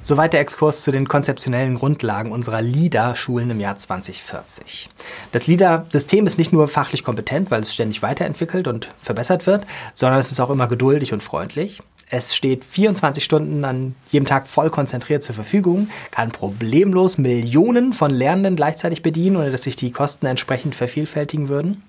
Soweit 0.00 0.32
der 0.32 0.40
Exkurs 0.40 0.82
zu 0.82 0.90
den 0.90 1.08
konzeptionellen 1.08 1.74
Grundlagen 1.74 2.32
unserer 2.32 2.62
LIDA-Schulen 2.62 3.50
im 3.50 3.60
Jahr 3.60 3.76
2040. 3.76 4.88
Das 5.32 5.46
LIDA-System 5.46 6.26
ist 6.26 6.38
nicht 6.38 6.52
nur 6.52 6.68
fachlich 6.68 7.04
kompetent, 7.04 7.50
weil 7.50 7.62
es 7.62 7.74
ständig 7.74 8.00
weiterentwickelt 8.00 8.68
und 8.68 8.88
verbessert 9.02 9.46
wird, 9.46 9.66
sondern 9.94 10.20
es 10.20 10.32
ist 10.32 10.40
auch 10.40 10.50
immer 10.50 10.68
geduldig 10.68 11.12
und 11.12 11.22
freundlich. 11.22 11.82
Es 12.10 12.34
steht 12.34 12.64
24 12.64 13.22
Stunden 13.22 13.64
an 13.66 13.94
jedem 14.10 14.24
Tag 14.24 14.48
voll 14.48 14.70
konzentriert 14.70 15.22
zur 15.22 15.34
Verfügung, 15.34 15.90
kann 16.10 16.32
problemlos 16.32 17.18
Millionen 17.18 17.92
von 17.92 18.10
Lernenden 18.10 18.56
gleichzeitig 18.56 19.02
bedienen, 19.02 19.36
ohne 19.36 19.50
dass 19.50 19.64
sich 19.64 19.76
die 19.76 19.92
Kosten 19.92 20.24
entsprechend 20.24 20.74
vervielfältigen 20.74 21.50
würden. 21.50 21.82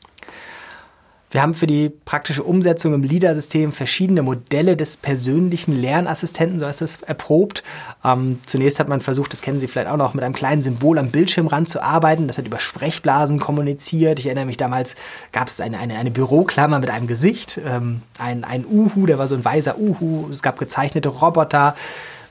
Wir 1.31 1.43
haben 1.43 1.53
für 1.53 1.67
die 1.67 1.89
praktische 1.89 2.43
Umsetzung 2.43 2.95
im 2.95 3.03
LIDA-System 3.03 3.71
verschiedene 3.71 4.23
Modelle 4.23 4.75
des 4.75 4.97
persönlichen 4.97 5.79
Lernassistenten, 5.79 6.59
so 6.59 6.65
heißt 6.65 6.81
es, 6.81 6.97
erprobt. 7.03 7.63
Ähm, 8.03 8.39
zunächst 8.47 8.79
hat 8.79 8.87
man 8.87 8.99
versucht, 8.99 9.31
das 9.31 9.43
kennen 9.43 9.59
Sie 9.59 9.67
vielleicht 9.67 9.89
auch 9.89 9.97
noch, 9.97 10.15
mit 10.15 10.23
einem 10.23 10.33
kleinen 10.33 10.63
Symbol 10.63 10.97
am 10.97 11.11
Bildschirmrand 11.11 11.69
zu 11.69 11.83
arbeiten. 11.83 12.27
Das 12.27 12.39
hat 12.39 12.47
über 12.47 12.59
Sprechblasen 12.59 13.39
kommuniziert. 13.39 14.17
Ich 14.17 14.25
erinnere 14.25 14.45
mich 14.45 14.57
damals, 14.57 14.95
gab 15.31 15.49
es 15.49 15.61
eine, 15.61 15.77
eine, 15.77 15.99
eine 15.99 16.09
Büroklammer 16.09 16.79
mit 16.79 16.89
einem 16.89 17.05
Gesicht, 17.05 17.59
ähm, 17.63 18.01
ein, 18.17 18.43
ein 18.43 18.65
Uhu, 18.65 19.05
der 19.05 19.19
war 19.19 19.27
so 19.27 19.35
ein 19.35 19.45
weißer 19.45 19.77
Uhu. 19.77 20.29
Es 20.31 20.41
gab 20.41 20.57
gezeichnete 20.57 21.09
Roboter. 21.09 21.75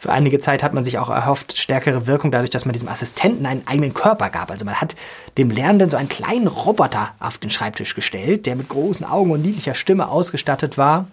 Für 0.00 0.12
einige 0.12 0.38
Zeit 0.38 0.62
hat 0.62 0.74
man 0.74 0.84
sich 0.84 0.98
auch 0.98 1.11
erhofft, 1.11 1.58
stärkere 1.58 2.06
Wirkung 2.06 2.30
dadurch, 2.30 2.50
dass 2.50 2.64
man 2.64 2.72
diesem 2.72 2.88
Assistenten 2.88 3.46
einen 3.46 3.66
eigenen 3.66 3.94
Körper 3.94 4.30
gab. 4.30 4.50
Also 4.50 4.64
man 4.64 4.80
hat 4.80 4.94
dem 5.37 5.50
Lernenden 5.50 5.90
so 5.90 5.96
einen 5.96 6.08
kleinen 6.08 6.46
Roboter 6.46 7.14
auf 7.18 7.38
den 7.38 7.50
Schreibtisch 7.50 7.94
gestellt, 7.94 8.46
der 8.46 8.54
mit 8.54 8.68
großen 8.68 9.04
Augen 9.04 9.32
und 9.32 9.42
niedlicher 9.42 9.74
Stimme 9.74 10.08
ausgestattet 10.08 10.78
war. 10.78 11.08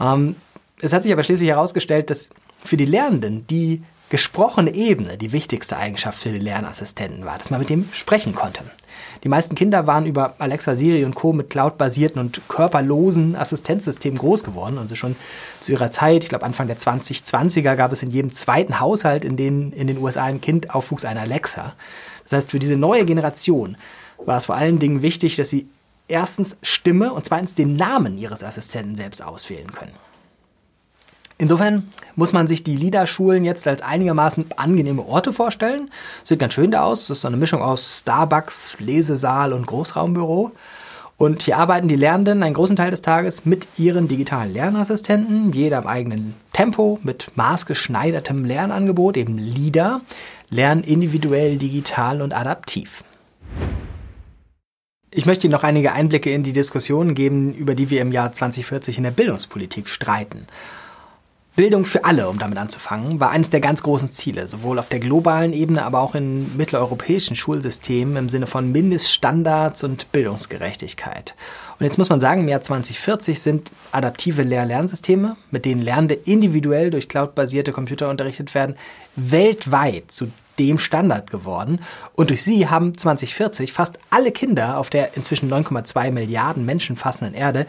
Ähm, 0.00 0.36
es 0.80 0.92
hat 0.92 1.02
sich 1.02 1.12
aber 1.12 1.22
schließlich 1.22 1.48
herausgestellt, 1.48 2.10
dass 2.10 2.30
für 2.64 2.76
die 2.76 2.86
Lernenden 2.86 3.46
die 3.46 3.82
gesprochene 4.08 4.74
Ebene 4.74 5.18
die 5.18 5.32
wichtigste 5.32 5.76
Eigenschaft 5.76 6.18
für 6.18 6.30
die 6.30 6.38
Lernassistenten 6.38 7.24
war, 7.24 7.38
dass 7.38 7.50
man 7.50 7.60
mit 7.60 7.70
dem 7.70 7.88
sprechen 7.92 8.34
konnte. 8.34 8.62
Die 9.24 9.28
meisten 9.28 9.54
Kinder 9.54 9.86
waren 9.86 10.06
über 10.06 10.34
Alexa, 10.38 10.74
Siri 10.74 11.04
und 11.04 11.14
Co. 11.14 11.32
mit 11.32 11.50
cloudbasierten 11.50 12.20
und 12.20 12.40
körperlosen 12.48 13.36
Assistenzsystemen 13.36 14.18
groß 14.18 14.44
geworden. 14.44 14.78
Also 14.78 14.94
schon 14.94 15.16
zu 15.60 15.72
ihrer 15.72 15.90
Zeit, 15.90 16.24
ich 16.24 16.28
glaube 16.28 16.44
Anfang 16.44 16.66
der 16.66 16.78
2020er, 16.78 17.76
gab 17.76 17.92
es 17.92 18.02
in 18.02 18.10
jedem 18.10 18.32
zweiten 18.32 18.80
Haushalt 18.80 19.24
in 19.24 19.36
den, 19.36 19.72
in 19.72 19.86
den 19.86 19.98
USA 19.98 20.24
ein 20.24 20.40
Kind 20.40 20.74
aufwuchs 20.74 21.04
ein 21.04 21.18
Alexa. 21.18 21.74
Das 22.24 22.32
heißt, 22.32 22.50
für 22.50 22.58
diese 22.58 22.76
neue 22.76 23.04
Generation 23.04 23.76
war 24.24 24.38
es 24.38 24.46
vor 24.46 24.56
allen 24.56 24.78
Dingen 24.78 25.02
wichtig, 25.02 25.36
dass 25.36 25.50
sie 25.50 25.68
erstens 26.08 26.56
Stimme 26.62 27.12
und 27.12 27.24
zweitens 27.24 27.54
den 27.54 27.76
Namen 27.76 28.16
ihres 28.18 28.42
Assistenten 28.42 28.96
selbst 28.96 29.22
auswählen 29.22 29.72
können. 29.72 29.92
Insofern 31.38 31.90
muss 32.14 32.32
man 32.32 32.48
sich 32.48 32.64
die 32.64 32.76
LIDA-Schulen 32.76 33.44
jetzt 33.44 33.66
als 33.68 33.82
einigermaßen 33.82 34.46
angenehme 34.56 35.06
Orte 35.06 35.32
vorstellen. 35.32 35.90
Sieht 36.24 36.38
ganz 36.38 36.54
schön 36.54 36.70
da 36.70 36.82
aus. 36.82 37.06
Das 37.06 37.18
ist 37.18 37.22
so 37.22 37.28
eine 37.28 37.36
Mischung 37.36 37.60
aus 37.60 38.00
Starbucks, 38.00 38.76
Lesesaal 38.78 39.52
und 39.52 39.66
Großraumbüro. 39.66 40.52
Und 41.18 41.42
hier 41.42 41.56
arbeiten 41.56 41.88
die 41.88 41.96
Lernenden 41.96 42.42
einen 42.42 42.54
großen 42.54 42.76
Teil 42.76 42.90
des 42.90 43.00
Tages 43.00 43.46
mit 43.46 43.66
ihren 43.78 44.06
digitalen 44.06 44.52
Lernassistenten, 44.52 45.52
jeder 45.52 45.78
im 45.78 45.86
eigenen 45.86 46.34
Tempo, 46.52 46.98
mit 47.02 47.30
maßgeschneidertem 47.36 48.44
Lernangebot, 48.44 49.16
eben 49.16 49.38
LIDA, 49.38 50.02
lernen 50.50 50.84
individuell, 50.84 51.56
digital 51.56 52.20
und 52.20 52.34
adaptiv. 52.34 53.02
Ich 55.10 55.24
möchte 55.24 55.46
Ihnen 55.46 55.52
noch 55.52 55.62
einige 55.62 55.92
Einblicke 55.92 56.30
in 56.30 56.42
die 56.42 56.52
Diskussionen 56.52 57.14
geben, 57.14 57.54
über 57.54 57.74
die 57.74 57.88
wir 57.88 58.02
im 58.02 58.12
Jahr 58.12 58.32
2040 58.32 58.98
in 58.98 59.04
der 59.04 59.10
Bildungspolitik 59.10 59.88
streiten. 59.88 60.46
Bildung 61.56 61.86
für 61.86 62.04
alle, 62.04 62.28
um 62.28 62.38
damit 62.38 62.58
anzufangen, 62.58 63.18
war 63.18 63.30
eines 63.30 63.48
der 63.48 63.60
ganz 63.60 63.82
großen 63.82 64.10
Ziele, 64.10 64.46
sowohl 64.46 64.78
auf 64.78 64.90
der 64.90 65.00
globalen 65.00 65.54
Ebene, 65.54 65.84
aber 65.84 66.00
auch 66.00 66.14
in 66.14 66.54
mitteleuropäischen 66.58 67.34
Schulsystemen 67.34 68.16
im 68.16 68.28
Sinne 68.28 68.46
von 68.46 68.70
Mindeststandards 68.70 69.82
und 69.82 70.12
Bildungsgerechtigkeit. 70.12 71.34
Und 71.78 71.84
jetzt 71.84 71.96
muss 71.96 72.10
man 72.10 72.20
sagen, 72.20 72.42
im 72.42 72.48
Jahr 72.48 72.60
2040 72.60 73.40
sind 73.40 73.70
adaptive 73.90 74.42
Lehr-Lernsysteme, 74.42 75.36
mit 75.50 75.64
denen 75.64 75.80
Lernende 75.80 76.14
individuell 76.14 76.90
durch 76.90 77.08
cloudbasierte 77.08 77.72
Computer 77.72 78.10
unterrichtet 78.10 78.54
werden, 78.54 78.76
weltweit 79.16 80.12
zu 80.12 80.30
dem 80.58 80.78
Standard 80.78 81.30
geworden. 81.30 81.80
Und 82.16 82.28
durch 82.28 82.42
sie 82.42 82.68
haben 82.68 82.98
2040 82.98 83.72
fast 83.72 83.98
alle 84.10 84.30
Kinder 84.30 84.76
auf 84.76 84.90
der 84.90 85.16
inzwischen 85.16 85.50
9,2 85.50 86.10
Milliarden 86.10 86.66
Menschen 86.66 86.96
fassenden 86.96 87.34
Erde 87.34 87.66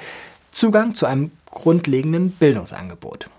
Zugang 0.52 0.94
zu 0.94 1.06
einem 1.06 1.32
grundlegenden 1.52 2.32
Bildungsangebot. 2.32 3.30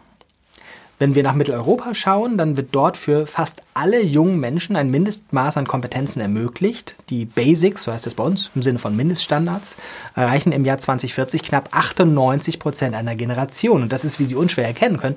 Wenn 1.00 1.14
wir 1.14 1.22
nach 1.22 1.34
Mitteleuropa 1.34 1.94
schauen, 1.94 2.37
dann 2.37 2.56
wird 2.56 2.70
dort 2.72 2.96
für 2.96 3.28
fast 3.28 3.62
alle 3.72 4.02
jungen 4.02 4.40
Menschen 4.40 4.74
ein 4.74 4.90
Mindestmaß 4.90 5.56
an 5.56 5.68
Kompetenzen 5.68 6.20
ermöglicht. 6.20 6.96
Die 7.08 7.24
Basics, 7.24 7.84
so 7.84 7.92
heißt 7.92 8.08
es 8.08 8.16
bei 8.16 8.24
uns, 8.24 8.50
im 8.56 8.62
Sinne 8.62 8.80
von 8.80 8.96
Mindeststandards, 8.96 9.76
erreichen 10.16 10.50
im 10.50 10.64
Jahr 10.64 10.78
2040 10.78 11.44
knapp 11.44 11.68
98 11.70 12.58
Prozent 12.58 12.96
einer 12.96 13.14
Generation. 13.14 13.82
Und 13.82 13.92
das 13.92 14.04
ist, 14.04 14.18
wie 14.18 14.24
Sie 14.24 14.34
unschwer 14.34 14.66
erkennen 14.66 14.96
können, 14.96 15.14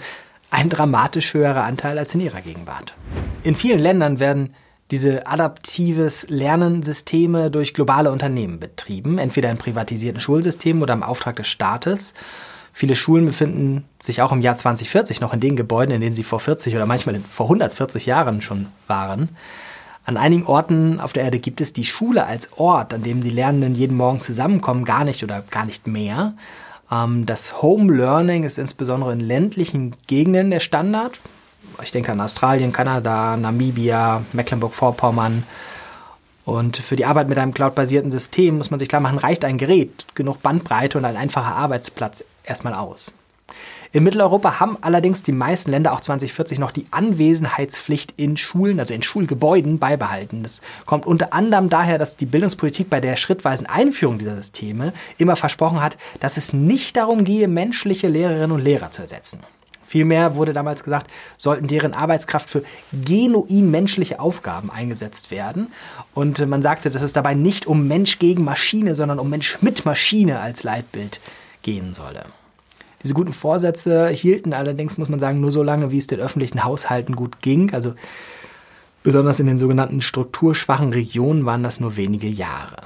ein 0.51 0.69
dramatisch 0.69 1.33
höherer 1.33 1.63
Anteil 1.63 1.97
als 1.97 2.13
in 2.13 2.21
ihrer 2.21 2.41
Gegenwart. 2.41 2.93
In 3.41 3.55
vielen 3.55 3.79
Ländern 3.79 4.19
werden 4.19 4.53
diese 4.91 5.25
adaptives 5.25 6.27
Lernensysteme 6.29 7.49
durch 7.49 7.73
globale 7.73 8.11
Unternehmen 8.11 8.59
betrieben, 8.59 9.17
entweder 9.17 9.49
in 9.49 9.57
privatisierten 9.57 10.19
Schulsystemen 10.19 10.83
oder 10.83 10.93
im 10.93 11.01
Auftrag 11.01 11.37
des 11.37 11.47
Staates. 11.47 12.13
Viele 12.73 12.95
Schulen 12.95 13.25
befinden 13.25 13.83
sich 14.01 14.21
auch 14.21 14.31
im 14.31 14.41
Jahr 14.41 14.57
2040 14.57 15.21
noch 15.21 15.33
in 15.33 15.39
den 15.39 15.55
Gebäuden, 15.55 15.93
in 15.93 16.01
denen 16.01 16.15
sie 16.15 16.23
vor 16.23 16.39
40 16.39 16.75
oder 16.75 16.85
manchmal 16.85 17.19
vor 17.19 17.47
140 17.47 18.05
Jahren 18.05 18.41
schon 18.41 18.67
waren. 18.87 19.29
An 20.05 20.17
einigen 20.17 20.45
Orten 20.45 20.99
auf 20.99 21.13
der 21.13 21.23
Erde 21.23 21.39
gibt 21.39 21.61
es 21.61 21.73
die 21.73 21.85
Schule 21.85 22.25
als 22.25 22.49
Ort, 22.57 22.93
an 22.93 23.03
dem 23.03 23.21
die 23.21 23.29
Lernenden 23.29 23.75
jeden 23.75 23.97
Morgen 23.97 24.21
zusammenkommen, 24.21 24.83
gar 24.83 25.03
nicht 25.03 25.23
oder 25.23 25.43
gar 25.51 25.65
nicht 25.65 25.85
mehr. 25.85 26.33
Ähm, 26.91 27.25
das 27.25 27.61
Home 27.61 27.93
Learning 27.93 28.43
ist 28.43 28.57
insbesondere 28.57 29.13
in 29.13 29.19
ländlichen 29.19 29.95
Gegenden 30.07 30.49
der 30.49 30.59
Standard. 30.59 31.19
Ich 31.83 31.91
denke 31.91 32.11
an 32.11 32.21
Australien, 32.21 32.71
Kanada, 32.71 33.37
Namibia, 33.37 34.23
Mecklenburg-Vorpommern, 34.33 35.43
und 36.43 36.77
für 36.77 36.95
die 36.95 37.05
Arbeit 37.05 37.29
mit 37.29 37.37
einem 37.37 37.53
cloudbasierten 37.53 38.11
System 38.11 38.57
muss 38.57 38.71
man 38.71 38.79
sich 38.79 38.89
klar 38.89 39.01
machen, 39.01 39.19
reicht 39.19 39.45
ein 39.45 39.57
Gerät, 39.57 40.05
genug 40.15 40.41
Bandbreite 40.41 40.97
und 40.97 41.05
ein 41.05 41.17
einfacher 41.17 41.55
Arbeitsplatz 41.55 42.23
erstmal 42.43 42.73
aus. 42.73 43.11
In 43.93 44.03
Mitteleuropa 44.05 44.61
haben 44.61 44.77
allerdings 44.79 45.21
die 45.21 45.33
meisten 45.33 45.69
Länder 45.69 45.91
auch 45.91 45.99
2040 45.99 46.59
noch 46.59 46.71
die 46.71 46.85
Anwesenheitspflicht 46.91 48.13
in 48.15 48.37
Schulen, 48.37 48.79
also 48.79 48.93
in 48.93 49.03
Schulgebäuden, 49.03 49.79
beibehalten. 49.79 50.43
Das 50.43 50.61
kommt 50.85 51.05
unter 51.05 51.33
anderem 51.33 51.69
daher, 51.69 51.97
dass 51.97 52.15
die 52.15 52.25
Bildungspolitik 52.25 52.89
bei 52.89 53.01
der 53.01 53.17
schrittweisen 53.17 53.67
Einführung 53.67 54.17
dieser 54.17 54.37
Systeme 54.37 54.93
immer 55.17 55.35
versprochen 55.35 55.81
hat, 55.81 55.97
dass 56.21 56.37
es 56.37 56.53
nicht 56.53 56.95
darum 56.95 57.25
gehe, 57.25 57.49
menschliche 57.49 58.07
Lehrerinnen 58.07 58.51
und 58.51 58.63
Lehrer 58.63 58.91
zu 58.91 59.01
ersetzen. 59.01 59.41
Vielmehr 59.85 60.35
wurde 60.35 60.53
damals 60.53 60.85
gesagt, 60.85 61.11
sollten 61.35 61.67
deren 61.67 61.93
Arbeitskraft 61.93 62.49
für 62.49 62.63
genuin 62.93 63.69
menschliche 63.69 64.21
Aufgaben 64.21 64.71
eingesetzt 64.71 65.31
werden. 65.31 65.67
Und 66.13 66.39
äh, 66.39 66.45
man 66.45 66.61
sagte, 66.61 66.91
dass 66.91 67.01
es 67.01 67.11
dabei 67.11 67.33
nicht 67.33 67.67
um 67.67 67.89
Mensch 67.89 68.17
gegen 68.17 68.45
Maschine, 68.45 68.95
sondern 68.95 69.19
um 69.19 69.29
Mensch 69.29 69.61
mit 69.61 69.83
Maschine 69.83 70.39
als 70.39 70.63
Leitbild 70.63 71.19
gehen 71.61 71.93
solle. 71.93 72.25
Diese 73.03 73.13
guten 73.13 73.33
Vorsätze 73.33 74.09
hielten 74.09 74.53
allerdings, 74.53 74.97
muss 74.97 75.09
man 75.09 75.19
sagen, 75.19 75.39
nur 75.39 75.51
so 75.51 75.63
lange, 75.63 75.91
wie 75.91 75.97
es 75.97 76.07
den 76.07 76.19
öffentlichen 76.19 76.63
Haushalten 76.63 77.15
gut 77.15 77.41
ging. 77.41 77.73
Also 77.73 77.95
besonders 79.03 79.39
in 79.39 79.47
den 79.47 79.57
sogenannten 79.57 80.01
strukturschwachen 80.01 80.93
Regionen 80.93 81.45
waren 81.45 81.63
das 81.63 81.79
nur 81.79 81.97
wenige 81.97 82.27
Jahre. 82.27 82.77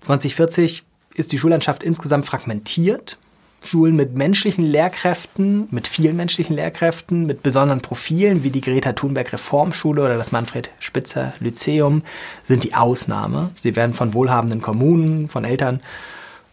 2040 0.00 0.84
ist 1.14 1.32
die 1.32 1.38
Schullandschaft 1.38 1.82
insgesamt 1.82 2.26
fragmentiert. 2.26 3.18
Schulen 3.60 3.96
mit 3.96 4.14
menschlichen 4.14 4.64
Lehrkräften, 4.64 5.66
mit 5.72 5.88
vielen 5.88 6.16
menschlichen 6.16 6.54
Lehrkräften, 6.54 7.26
mit 7.26 7.42
besonderen 7.42 7.80
Profilen 7.80 8.44
wie 8.44 8.50
die 8.50 8.60
Greta 8.60 8.92
Thunberg 8.92 9.32
Reformschule 9.32 10.04
oder 10.04 10.16
das 10.16 10.30
Manfred 10.30 10.70
Spitzer 10.78 11.34
Lyzeum 11.40 12.02
sind 12.44 12.62
die 12.62 12.74
Ausnahme. 12.74 13.50
Sie 13.56 13.74
werden 13.74 13.94
von 13.94 14.14
wohlhabenden 14.14 14.62
Kommunen, 14.62 15.28
von 15.28 15.44
Eltern, 15.44 15.80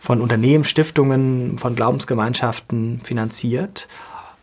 von 0.05 0.21
Unternehmen, 0.21 0.63
Stiftungen, 0.63 1.57
von 1.57 1.75
Glaubensgemeinschaften 1.75 3.01
finanziert. 3.03 3.87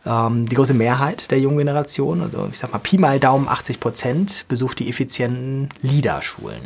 Ähm, 0.05 0.45
die 0.45 0.55
große 0.55 0.73
Mehrheit 0.73 1.31
der 1.31 1.39
jungen 1.39 1.57
Generation, 1.57 2.21
also 2.21 2.49
ich 2.51 2.59
sag 2.59 2.73
mal 2.73 2.79
Pi 2.79 2.97
mal 2.97 3.17
Daumen 3.17 3.47
80 3.47 3.79
Prozent, 3.79 4.45
besucht 4.49 4.79
die 4.79 4.89
effizienten 4.89 5.69
LIDA-Schulen. 5.81 6.61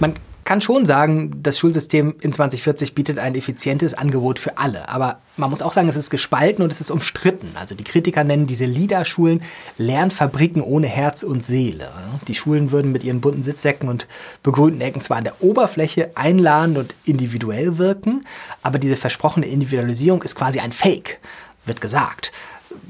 Man 0.00 0.14
kann 0.48 0.62
schon 0.62 0.86
sagen, 0.86 1.42
das 1.42 1.58
Schulsystem 1.58 2.14
in 2.22 2.32
2040 2.32 2.94
bietet 2.94 3.18
ein 3.18 3.34
effizientes 3.34 3.92
Angebot 3.92 4.38
für 4.38 4.56
alle. 4.56 4.88
Aber 4.88 5.18
man 5.36 5.50
muss 5.50 5.60
auch 5.60 5.74
sagen, 5.74 5.90
es 5.90 5.96
ist 5.96 6.08
gespalten 6.08 6.64
und 6.64 6.72
es 6.72 6.80
ist 6.80 6.90
umstritten. 6.90 7.50
Also 7.60 7.74
die 7.74 7.84
Kritiker 7.84 8.24
nennen 8.24 8.46
diese 8.46 8.64
LIDA-Schulen 8.64 9.42
Lernfabriken 9.76 10.62
ohne 10.62 10.86
Herz 10.86 11.22
und 11.22 11.44
Seele. 11.44 11.90
Die 12.28 12.34
Schulen 12.34 12.72
würden 12.72 12.92
mit 12.92 13.04
ihren 13.04 13.20
bunten 13.20 13.42
Sitzsäcken 13.42 13.90
und 13.90 14.08
begrünten 14.42 14.80
Ecken 14.80 15.02
zwar 15.02 15.18
an 15.18 15.24
der 15.24 15.42
Oberfläche 15.42 16.12
einladend 16.14 16.78
und 16.78 16.94
individuell 17.04 17.76
wirken, 17.76 18.24
aber 18.62 18.78
diese 18.78 18.96
versprochene 18.96 19.44
Individualisierung 19.44 20.22
ist 20.22 20.34
quasi 20.34 20.60
ein 20.60 20.72
Fake, 20.72 21.18
wird 21.66 21.82
gesagt. 21.82 22.32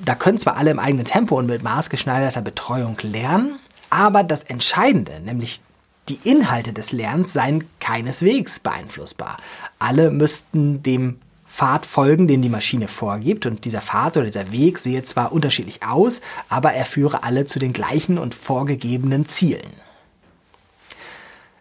Da 0.05 0.15
können 0.15 0.39
zwar 0.39 0.59
alle 0.59 0.71
im 0.71 0.79
eigenen 0.79 1.07
Tempo 1.07 1.37
und 1.37 1.47
mit 1.47 1.65
maßgeschneiderter 1.65 2.43
Betreuung 2.43 2.97
lernen, 3.03 3.59
aber 3.91 4.23
das 4.23 4.45
Entscheidende, 4.45 5.21
nämlich 5.25 5.61
die 6.09 6.21
Inhalte 6.25 6.73
des 6.73 6.93
Lernens, 6.93 7.33
seien 7.33 7.65
keineswegs 7.81 8.61
beeinflussbar. 8.61 9.37
Alle 9.79 10.11
müssten 10.11 10.83
dem 10.83 11.19
Pfad 11.59 11.87
folgen, 11.87 12.29
den 12.29 12.41
die 12.43 12.49
Maschine 12.49 12.87
vorgibt. 12.87 13.45
Und 13.47 13.65
dieser 13.65 13.81
Pfad 13.81 14.17
oder 14.17 14.27
dieser 14.27 14.53
Weg 14.53 14.79
sehe 14.79 15.03
zwar 15.03 15.33
unterschiedlich 15.33 15.83
aus, 15.85 16.21
aber 16.49 16.73
er 16.73 16.85
führe 16.85 17.25
alle 17.25 17.45
zu 17.45 17.59
den 17.59 17.73
gleichen 17.73 18.19
und 18.19 18.35
vorgegebenen 18.35 19.27
Zielen. 19.27 19.73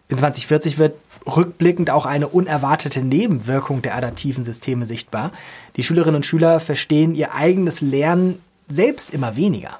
In 0.08 0.16
2040 0.16 0.78
wird 0.78 0.94
rückblickend 1.26 1.90
auch 1.90 2.06
eine 2.06 2.28
unerwartete 2.28 3.02
Nebenwirkung 3.02 3.82
der 3.82 3.96
adaptiven 3.96 4.42
Systeme 4.42 4.86
sichtbar. 4.86 5.32
Die 5.76 5.82
Schülerinnen 5.82 6.16
und 6.16 6.26
Schüler 6.26 6.60
verstehen 6.60 7.14
ihr 7.14 7.34
eigenes 7.34 7.80
Lernen 7.80 8.40
selbst 8.68 9.12
immer 9.12 9.36
weniger. 9.36 9.78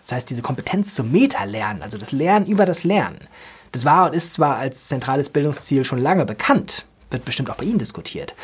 Das 0.00 0.12
heißt, 0.12 0.30
diese 0.30 0.42
Kompetenz 0.42 0.94
zum 0.94 1.10
Meta-Lernen, 1.10 1.82
also 1.82 1.98
das 1.98 2.12
Lernen 2.12 2.46
über 2.46 2.64
das 2.64 2.84
Lernen, 2.84 3.18
das 3.76 3.84
war 3.84 4.06
und 4.06 4.14
ist 4.14 4.32
zwar 4.32 4.56
als 4.56 4.88
zentrales 4.88 5.28
Bildungsziel 5.28 5.84
schon 5.84 6.00
lange 6.00 6.24
bekannt, 6.24 6.86
wird 7.10 7.26
bestimmt 7.26 7.50
auch 7.50 7.56
bei 7.56 7.64
Ihnen 7.64 7.78
diskutiert. 7.78 8.34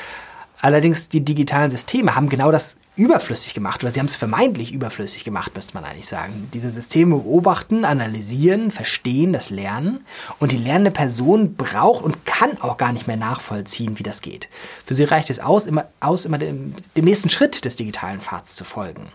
Allerdings 0.60 1.08
die 1.08 1.24
digitalen 1.24 1.70
Systeme 1.70 2.14
haben 2.14 2.28
genau 2.28 2.52
das 2.52 2.76
überflüssig 2.94 3.54
gemacht, 3.54 3.82
oder 3.82 3.92
sie 3.92 3.98
haben 3.98 4.06
es 4.06 4.16
vermeintlich 4.16 4.70
überflüssig 4.70 5.24
gemacht, 5.24 5.54
müsste 5.54 5.72
man 5.72 5.84
eigentlich 5.84 6.06
sagen. 6.06 6.50
Diese 6.52 6.70
Systeme 6.70 7.16
beobachten, 7.16 7.86
analysieren, 7.86 8.70
verstehen 8.70 9.32
das 9.32 9.48
Lernen 9.48 10.04
und 10.38 10.52
die 10.52 10.58
lernende 10.58 10.90
Person 10.90 11.54
braucht 11.54 12.04
und 12.04 12.26
kann 12.26 12.60
auch 12.60 12.76
gar 12.76 12.92
nicht 12.92 13.06
mehr 13.06 13.16
nachvollziehen, 13.16 13.98
wie 13.98 14.02
das 14.02 14.20
geht. 14.20 14.50
Für 14.84 14.92
sie 14.92 15.04
reicht 15.04 15.30
es 15.30 15.40
aus, 15.40 15.66
immer, 15.66 15.86
aus, 16.00 16.26
immer 16.26 16.38
dem, 16.38 16.74
dem 16.94 17.06
nächsten 17.06 17.30
Schritt 17.30 17.64
des 17.64 17.76
digitalen 17.76 18.20
Pfads 18.20 18.54
zu 18.54 18.64
folgen. 18.64 19.06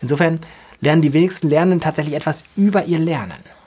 Insofern 0.00 0.40
lernen 0.80 1.02
die 1.02 1.12
wenigsten 1.12 1.50
Lernenden 1.50 1.80
tatsächlich 1.80 2.14
etwas 2.14 2.44
über 2.56 2.86
ihr 2.86 2.98
Lernen. 2.98 3.57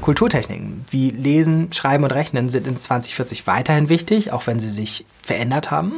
Kulturtechniken 0.00 0.84
wie 0.90 1.10
Lesen, 1.10 1.72
Schreiben 1.72 2.04
und 2.04 2.12
Rechnen 2.12 2.48
sind 2.48 2.66
in 2.66 2.78
2040 2.78 3.46
weiterhin 3.46 3.88
wichtig, 3.88 4.32
auch 4.32 4.46
wenn 4.46 4.60
sie 4.60 4.70
sich 4.70 5.04
verändert 5.22 5.70
haben. 5.70 5.94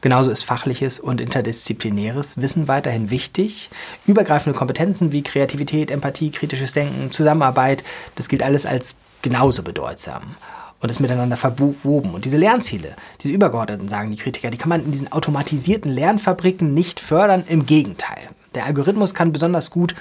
Genauso 0.00 0.30
ist 0.30 0.42
fachliches 0.42 1.00
und 1.00 1.20
interdisziplinäres 1.20 2.40
Wissen 2.40 2.68
weiterhin 2.68 3.10
wichtig. 3.10 3.70
Übergreifende 4.06 4.56
Kompetenzen 4.56 5.12
wie 5.12 5.22
Kreativität, 5.22 5.90
Empathie, 5.90 6.30
kritisches 6.30 6.72
Denken, 6.72 7.12
Zusammenarbeit, 7.12 7.84
das 8.14 8.28
gilt 8.28 8.42
alles 8.42 8.66
als 8.66 8.94
genauso 9.22 9.62
bedeutsam 9.62 10.36
und 10.80 10.88
ist 10.88 11.00
miteinander 11.00 11.36
verwoben. 11.36 12.14
Und 12.14 12.24
diese 12.24 12.38
Lernziele, 12.38 12.96
diese 13.22 13.32
übergeordneten, 13.32 13.88
sagen 13.88 14.10
die 14.10 14.16
Kritiker, 14.16 14.50
die 14.50 14.58
kann 14.58 14.70
man 14.70 14.84
in 14.84 14.92
diesen 14.92 15.12
automatisierten 15.12 15.90
Lernfabriken 15.90 16.72
nicht 16.72 17.00
fördern. 17.00 17.44
Im 17.46 17.66
Gegenteil. 17.66 18.30
Der 18.54 18.66
Algorithmus 18.66 19.14
kann 19.14 19.32
besonders 19.32 19.70
gut 19.70 19.94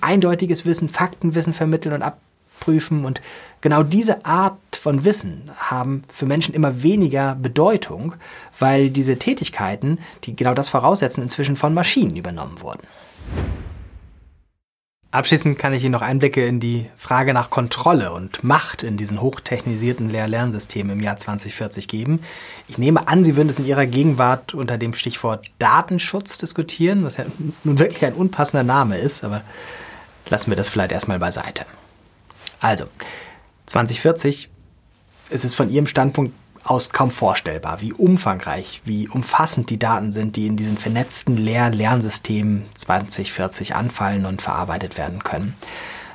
eindeutiges 0.00 0.66
Wissen, 0.66 0.88
Faktenwissen 0.88 1.52
vermitteln 1.52 1.94
und 1.94 2.02
ab 2.02 2.18
prüfen. 2.60 3.04
Und 3.04 3.20
genau 3.60 3.82
diese 3.82 4.24
Art 4.24 4.58
von 4.74 5.04
Wissen 5.04 5.50
haben 5.56 6.04
für 6.12 6.26
Menschen 6.26 6.54
immer 6.54 6.82
weniger 6.82 7.34
Bedeutung, 7.34 8.14
weil 8.58 8.90
diese 8.90 9.18
Tätigkeiten, 9.18 9.98
die 10.24 10.36
genau 10.36 10.54
das 10.54 10.68
voraussetzen, 10.68 11.22
inzwischen 11.22 11.56
von 11.56 11.74
Maschinen 11.74 12.16
übernommen 12.16 12.60
wurden. 12.60 12.82
Abschließend 15.16 15.58
kann 15.58 15.72
ich 15.72 15.82
Ihnen 15.82 15.92
noch 15.92 16.02
Einblicke 16.02 16.46
in 16.46 16.60
die 16.60 16.90
Frage 16.98 17.32
nach 17.32 17.48
Kontrolle 17.48 18.12
und 18.12 18.44
Macht 18.44 18.82
in 18.82 18.98
diesen 18.98 19.22
hochtechnisierten 19.22 20.10
Lehr-Lernsystemen 20.10 20.98
im 20.98 21.02
Jahr 21.02 21.16
2040 21.16 21.88
geben. 21.88 22.20
Ich 22.68 22.76
nehme 22.76 23.08
an, 23.08 23.24
Sie 23.24 23.34
würden 23.34 23.48
es 23.48 23.58
in 23.58 23.64
Ihrer 23.64 23.86
Gegenwart 23.86 24.52
unter 24.52 24.76
dem 24.76 24.92
Stichwort 24.92 25.46
Datenschutz 25.58 26.36
diskutieren, 26.36 27.02
was 27.02 27.16
ja 27.16 27.24
nun 27.64 27.78
wirklich 27.78 28.04
ein 28.04 28.12
unpassender 28.12 28.62
Name 28.62 28.98
ist, 28.98 29.24
aber 29.24 29.40
lassen 30.28 30.50
wir 30.50 30.56
das 30.56 30.68
vielleicht 30.68 30.92
erstmal 30.92 31.18
beiseite. 31.18 31.64
Also, 32.60 32.86
2040 33.66 34.48
ist 35.30 35.44
es 35.44 35.54
von 35.54 35.70
Ihrem 35.70 35.86
Standpunkt 35.86 36.32
aus 36.66 36.90
kaum 36.90 37.10
vorstellbar, 37.10 37.80
wie 37.80 37.92
umfangreich, 37.92 38.82
wie 38.84 39.08
umfassend 39.08 39.70
die 39.70 39.78
Daten 39.78 40.10
sind, 40.10 40.36
die 40.36 40.46
in 40.46 40.56
diesen 40.56 40.78
vernetzten 40.78 41.36
Lehr-Lernsystemen 41.36 42.64
2040 42.74 43.76
anfallen 43.76 44.26
und 44.26 44.42
verarbeitet 44.42 44.98
werden 44.98 45.22
können. 45.22 45.54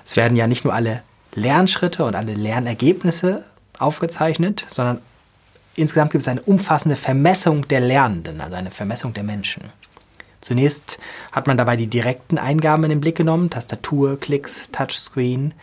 Es 0.04 0.18
werden 0.18 0.36
ja 0.36 0.48
nicht 0.48 0.66
nur 0.66 0.74
alle 0.74 1.04
Lernschritte 1.34 2.04
und 2.04 2.16
alle 2.16 2.34
Lernergebnisse 2.34 3.46
aufgezeichnet, 3.80 4.66
sondern 4.68 5.00
insgesamt 5.76 6.12
gibt 6.12 6.22
es 6.22 6.28
eine 6.28 6.42
umfassende 6.42 6.98
Vermessung 6.98 7.68
der 7.70 7.80
Lernenden, 7.80 8.42
also 8.42 8.56
eine 8.56 8.72
Vermessung 8.72 9.14
der 9.14 9.24
Menschen. 9.24 9.64
Zunächst 10.42 11.00
hat 11.32 11.48
man 11.48 11.56
dabei 11.56 11.78
die 11.78 11.88
direkten 11.88 12.38
Eingaben 12.38 12.84
in 12.84 12.90
den 12.90 13.02
Blick 13.02 13.16
genommen, 13.16 13.50
Tastatur, 13.50 14.20
Klicks, 14.20 14.70
Touchscreen 14.72 15.54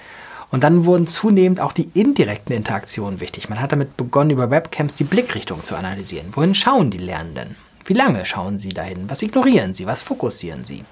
und 0.51 0.65
dann 0.65 0.85
wurden 0.85 1.07
zunehmend 1.07 1.61
auch 1.61 1.73
die 1.73 1.89
indirekten 1.95 2.55
Interaktionen 2.55 3.21
wichtig. 3.21 3.49
Man 3.49 3.61
hat 3.61 3.73
damit 3.73 3.97
begonnen, 3.97 4.31
über 4.31 4.51
Webcams 4.51 4.95
die 4.95 5.05
Blickrichtung 5.05 5.63
zu 5.63 5.77
analysieren. 5.77 6.29
Wohin 6.33 6.55
schauen 6.55 6.91
die 6.91 6.99
Lernenden? 6.99 7.57
Wie 7.85 7.95
lange 7.95 8.25
schauen 8.25 8.59
sie 8.59 8.71
dahin? 8.71 9.09
Was 9.09 9.23
ignorieren 9.23 9.75
sie? 9.75 9.87
Was 9.87 10.03
fokussieren 10.03 10.65
sie? 10.65 10.85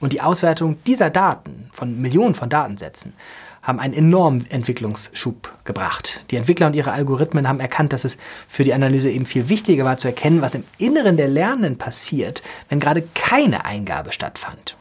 Und 0.00 0.12
die 0.12 0.20
Auswertung 0.20 0.78
dieser 0.84 1.10
Daten, 1.10 1.70
von 1.72 2.00
Millionen 2.00 2.34
von 2.34 2.48
Datensätzen, 2.48 3.14
haben 3.62 3.80
einen 3.80 3.94
enormen 3.94 4.46
Entwicklungsschub 4.48 5.52
gebracht. 5.64 6.24
Die 6.30 6.36
Entwickler 6.36 6.68
und 6.68 6.74
ihre 6.74 6.92
Algorithmen 6.92 7.48
haben 7.48 7.60
erkannt, 7.60 7.92
dass 7.92 8.04
es 8.04 8.16
für 8.48 8.64
die 8.64 8.72
Analyse 8.72 9.10
eben 9.10 9.26
viel 9.26 9.48
wichtiger 9.48 9.84
war 9.84 9.98
zu 9.98 10.08
erkennen, 10.08 10.40
was 10.40 10.54
im 10.54 10.64
Inneren 10.78 11.16
der 11.16 11.28
Lernenden 11.28 11.76
passiert, 11.76 12.42
wenn 12.68 12.80
gerade 12.80 13.02
keine 13.14 13.64
Eingabe 13.64 14.12
stattfand. 14.12 14.76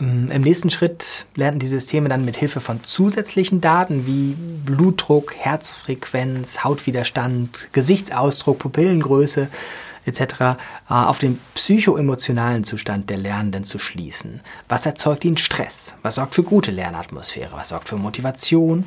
Ähm, 0.00 0.30
Im 0.30 0.42
nächsten 0.42 0.70
Schritt 0.70 1.26
lernten 1.34 1.60
die 1.60 1.66
Systeme 1.66 2.08
dann 2.08 2.24
mit 2.24 2.36
Hilfe 2.36 2.60
von 2.60 2.82
zusätzlichen 2.82 3.60
Daten 3.60 4.06
wie 4.06 4.36
Blutdruck, 4.64 5.34
Herzfrequenz, 5.36 6.64
Hautwiderstand, 6.64 7.72
Gesichtsausdruck, 7.72 8.58
Pupillengröße 8.58 9.48
etc. 10.04 10.20
Äh, 10.20 10.54
auf 10.88 11.18
den 11.18 11.38
psychoemotionalen 11.54 12.64
Zustand 12.64 13.10
der 13.10 13.18
Lernenden 13.18 13.64
zu 13.64 13.78
schließen. 13.78 14.40
Was 14.68 14.86
erzeugt 14.86 15.24
ihnen 15.24 15.36
Stress? 15.36 15.94
Was 16.02 16.16
sorgt 16.16 16.34
für 16.34 16.42
gute 16.42 16.70
Lernatmosphäre? 16.70 17.52
Was 17.52 17.70
sorgt 17.70 17.88
für 17.88 17.96
Motivation? 17.96 18.84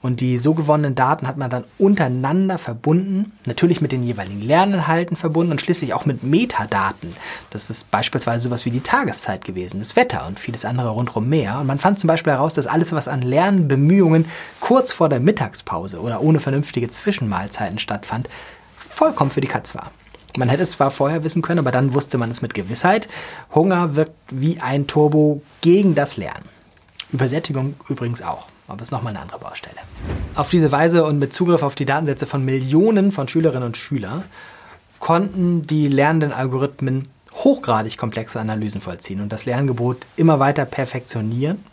Und 0.00 0.20
die 0.20 0.38
so 0.38 0.54
gewonnenen 0.54 0.94
Daten 0.94 1.26
hat 1.26 1.36
man 1.36 1.50
dann 1.50 1.64
untereinander 1.76 2.58
verbunden, 2.58 3.32
natürlich 3.46 3.80
mit 3.80 3.90
den 3.90 4.04
jeweiligen 4.04 4.40
Lerninhalten 4.40 5.16
verbunden 5.16 5.50
und 5.50 5.60
schließlich 5.60 5.92
auch 5.92 6.06
mit 6.06 6.22
Metadaten. 6.22 7.16
Das 7.50 7.68
ist 7.68 7.90
beispielsweise 7.90 8.44
sowas 8.44 8.64
wie 8.64 8.70
die 8.70 8.80
Tageszeit 8.80 9.44
gewesen, 9.44 9.80
das 9.80 9.96
Wetter 9.96 10.26
und 10.28 10.38
vieles 10.38 10.64
andere 10.64 10.90
rundherum 10.90 11.28
mehr. 11.28 11.58
Und 11.58 11.66
man 11.66 11.80
fand 11.80 11.98
zum 11.98 12.06
Beispiel 12.06 12.32
heraus, 12.32 12.54
dass 12.54 12.68
alles, 12.68 12.92
was 12.92 13.08
an 13.08 13.22
Lernbemühungen 13.22 14.26
kurz 14.60 14.92
vor 14.92 15.08
der 15.08 15.20
Mittagspause 15.20 16.00
oder 16.00 16.20
ohne 16.20 16.38
vernünftige 16.38 16.88
Zwischenmahlzeiten 16.88 17.80
stattfand, 17.80 18.28
vollkommen 18.76 19.30
für 19.30 19.40
die 19.40 19.48
Katz 19.48 19.74
war. 19.74 19.90
Man 20.36 20.48
hätte 20.48 20.62
es 20.62 20.72
zwar 20.72 20.92
vorher 20.92 21.24
wissen 21.24 21.42
können, 21.42 21.58
aber 21.58 21.72
dann 21.72 21.94
wusste 21.94 22.18
man 22.18 22.30
es 22.30 22.42
mit 22.42 22.54
Gewissheit. 22.54 23.08
Hunger 23.52 23.96
wirkt 23.96 24.14
wie 24.30 24.60
ein 24.60 24.86
Turbo 24.86 25.42
gegen 25.60 25.96
das 25.96 26.16
Lernen. 26.16 26.57
Übersättigung 27.12 27.74
übrigens 27.88 28.22
auch. 28.22 28.48
Aber 28.66 28.82
ist 28.82 28.90
nochmal 28.90 29.14
eine 29.14 29.22
andere 29.22 29.38
Baustelle. 29.38 29.76
Auf 30.34 30.50
diese 30.50 30.70
Weise 30.70 31.04
und 31.04 31.18
mit 31.18 31.32
Zugriff 31.32 31.62
auf 31.62 31.74
die 31.74 31.86
Datensätze 31.86 32.26
von 32.26 32.44
Millionen 32.44 33.12
von 33.12 33.26
Schülerinnen 33.26 33.62
und 33.62 33.76
Schülern 33.78 34.24
konnten 34.98 35.66
die 35.66 35.88
lernenden 35.88 36.32
Algorithmen 36.32 37.08
hochgradig 37.32 37.96
komplexe 37.96 38.40
Analysen 38.40 38.80
vollziehen 38.80 39.20
und 39.20 39.32
das 39.32 39.46
Lerngebot 39.46 39.98
immer 40.16 40.38
weiter 40.38 40.64
perfektionieren, 40.64 41.64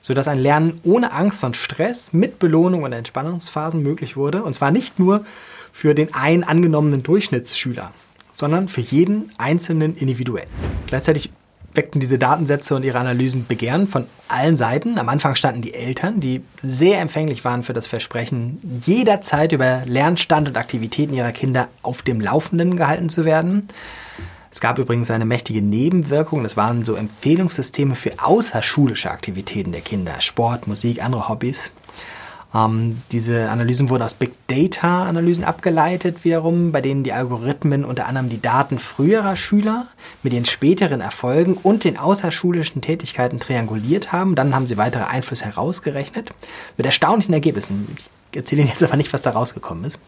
sodass 0.00 0.26
ein 0.26 0.38
Lernen 0.38 0.80
ohne 0.82 1.12
Angst 1.12 1.44
und 1.44 1.56
Stress 1.56 2.12
mit 2.12 2.38
Belohnung 2.38 2.82
und 2.82 2.92
Entspannungsphasen 2.92 3.82
möglich 3.82 4.16
wurde. 4.16 4.42
Und 4.42 4.54
zwar 4.54 4.70
nicht 4.70 4.98
nur 4.98 5.24
für 5.72 5.94
den 5.94 6.12
einen 6.14 6.44
angenommenen 6.44 7.02
Durchschnittsschüler, 7.02 7.92
sondern 8.32 8.68
für 8.68 8.80
jeden 8.80 9.32
einzelnen 9.38 9.96
individuell. 9.96 10.46
Gleichzeitig 10.86 11.30
weckten 11.74 12.00
diese 12.00 12.18
Datensätze 12.18 12.74
und 12.76 12.84
ihre 12.84 12.98
Analysen 12.98 13.46
Begehren 13.46 13.86
von 13.86 14.06
allen 14.28 14.56
Seiten. 14.56 14.98
Am 14.98 15.08
Anfang 15.08 15.34
standen 15.34 15.62
die 15.62 15.74
Eltern, 15.74 16.20
die 16.20 16.42
sehr 16.62 17.00
empfänglich 17.00 17.44
waren 17.44 17.62
für 17.62 17.72
das 17.72 17.86
Versprechen, 17.86 18.58
jederzeit 18.84 19.52
über 19.52 19.82
Lernstand 19.86 20.48
und 20.48 20.56
Aktivitäten 20.56 21.14
ihrer 21.14 21.32
Kinder 21.32 21.68
auf 21.82 22.02
dem 22.02 22.20
Laufenden 22.20 22.76
gehalten 22.76 23.08
zu 23.08 23.24
werden. 23.24 23.68
Es 24.50 24.60
gab 24.60 24.78
übrigens 24.78 25.10
eine 25.10 25.24
mächtige 25.24 25.62
Nebenwirkung. 25.62 26.42
Das 26.42 26.58
waren 26.58 26.84
so 26.84 26.94
Empfehlungssysteme 26.94 27.94
für 27.94 28.12
außerschulische 28.22 29.10
Aktivitäten 29.10 29.72
der 29.72 29.80
Kinder. 29.80 30.20
Sport, 30.20 30.66
Musik, 30.66 31.02
andere 31.02 31.30
Hobbys. 31.30 31.72
Ähm, 32.54 33.00
diese 33.12 33.48
Analysen 33.50 33.88
wurden 33.88 34.02
aus 34.02 34.14
Big 34.14 34.32
Data-Analysen 34.46 35.44
abgeleitet, 35.44 36.24
wiederum, 36.24 36.70
bei 36.70 36.80
denen 36.80 37.02
die 37.02 37.12
Algorithmen 37.12 37.84
unter 37.84 38.06
anderem 38.06 38.28
die 38.28 38.42
Daten 38.42 38.78
früherer 38.78 39.36
Schüler 39.36 39.86
mit 40.22 40.32
den 40.32 40.44
späteren 40.44 41.00
Erfolgen 41.00 41.54
und 41.54 41.84
den 41.84 41.96
außerschulischen 41.96 42.82
Tätigkeiten 42.82 43.40
trianguliert 43.40 44.12
haben. 44.12 44.34
Dann 44.34 44.54
haben 44.54 44.66
sie 44.66 44.76
weitere 44.76 45.04
Einflüsse 45.04 45.46
herausgerechnet, 45.46 46.34
mit 46.76 46.84
erstaunlichen 46.84 47.32
Ergebnissen. 47.32 47.88
Ich 47.96 48.36
erzähle 48.36 48.62
Ihnen 48.62 48.70
jetzt 48.70 48.82
aber 48.82 48.96
nicht, 48.96 49.12
was 49.12 49.22
da 49.22 49.30
rausgekommen 49.30 49.84
ist. 49.84 49.98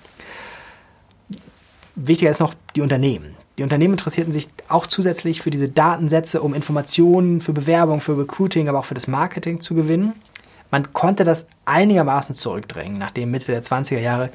Wichtiger 1.97 2.31
ist 2.31 2.41
noch 2.41 2.55
die 2.75 2.81
Unternehmen. 2.81 3.37
Die 3.57 3.63
Unternehmen 3.63 3.95
interessierten 3.95 4.33
sich 4.33 4.49
auch 4.69 4.89
zusätzlich 4.89 5.41
für 5.41 5.51
diese 5.51 5.69
Datensätze, 5.69 6.43
um 6.43 6.55
Informationen 6.55 7.41
für 7.41 7.53
Bewerbung, 7.53 8.01
für 8.01 8.19
Recruiting, 8.19 8.69
aber 8.69 8.81
auch 8.81 8.85
für 8.85 8.95
das 8.95 9.07
Marketing 9.07 9.61
zu 9.61 9.75
gewinnen. 9.75 10.13
Man 10.75 10.93
konnte 10.93 11.23
das 11.23 11.47
einigermaßen 11.67 12.35
zurückdrängen, 12.35 12.99
nachdem 12.99 13.31
Mitte 13.31 13.53
der 13.53 13.63
20er 13.63 14.01
Jahre 14.01 14.31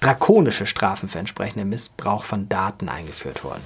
drakonische 0.00 0.64
Strafen 0.64 1.06
für 1.06 1.18
entsprechenden 1.18 1.68
Missbrauch 1.68 2.24
von 2.24 2.48
Daten 2.48 2.88
eingeführt 2.88 3.44
wurden. 3.44 3.60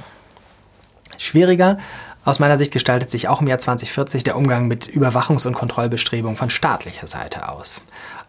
Schwieriger 1.18 1.78
aus 2.24 2.40
meiner 2.40 2.58
Sicht 2.58 2.72
gestaltet 2.72 3.12
sich 3.12 3.28
auch 3.28 3.40
im 3.40 3.46
Jahr 3.46 3.60
2040 3.60 4.24
der 4.24 4.36
Umgang 4.36 4.66
mit 4.66 4.88
Überwachungs- 4.88 5.46
und 5.46 5.54
Kontrollbestrebungen 5.54 6.36
von 6.36 6.50
staatlicher 6.50 7.06
Seite 7.06 7.48
aus. 7.48 7.80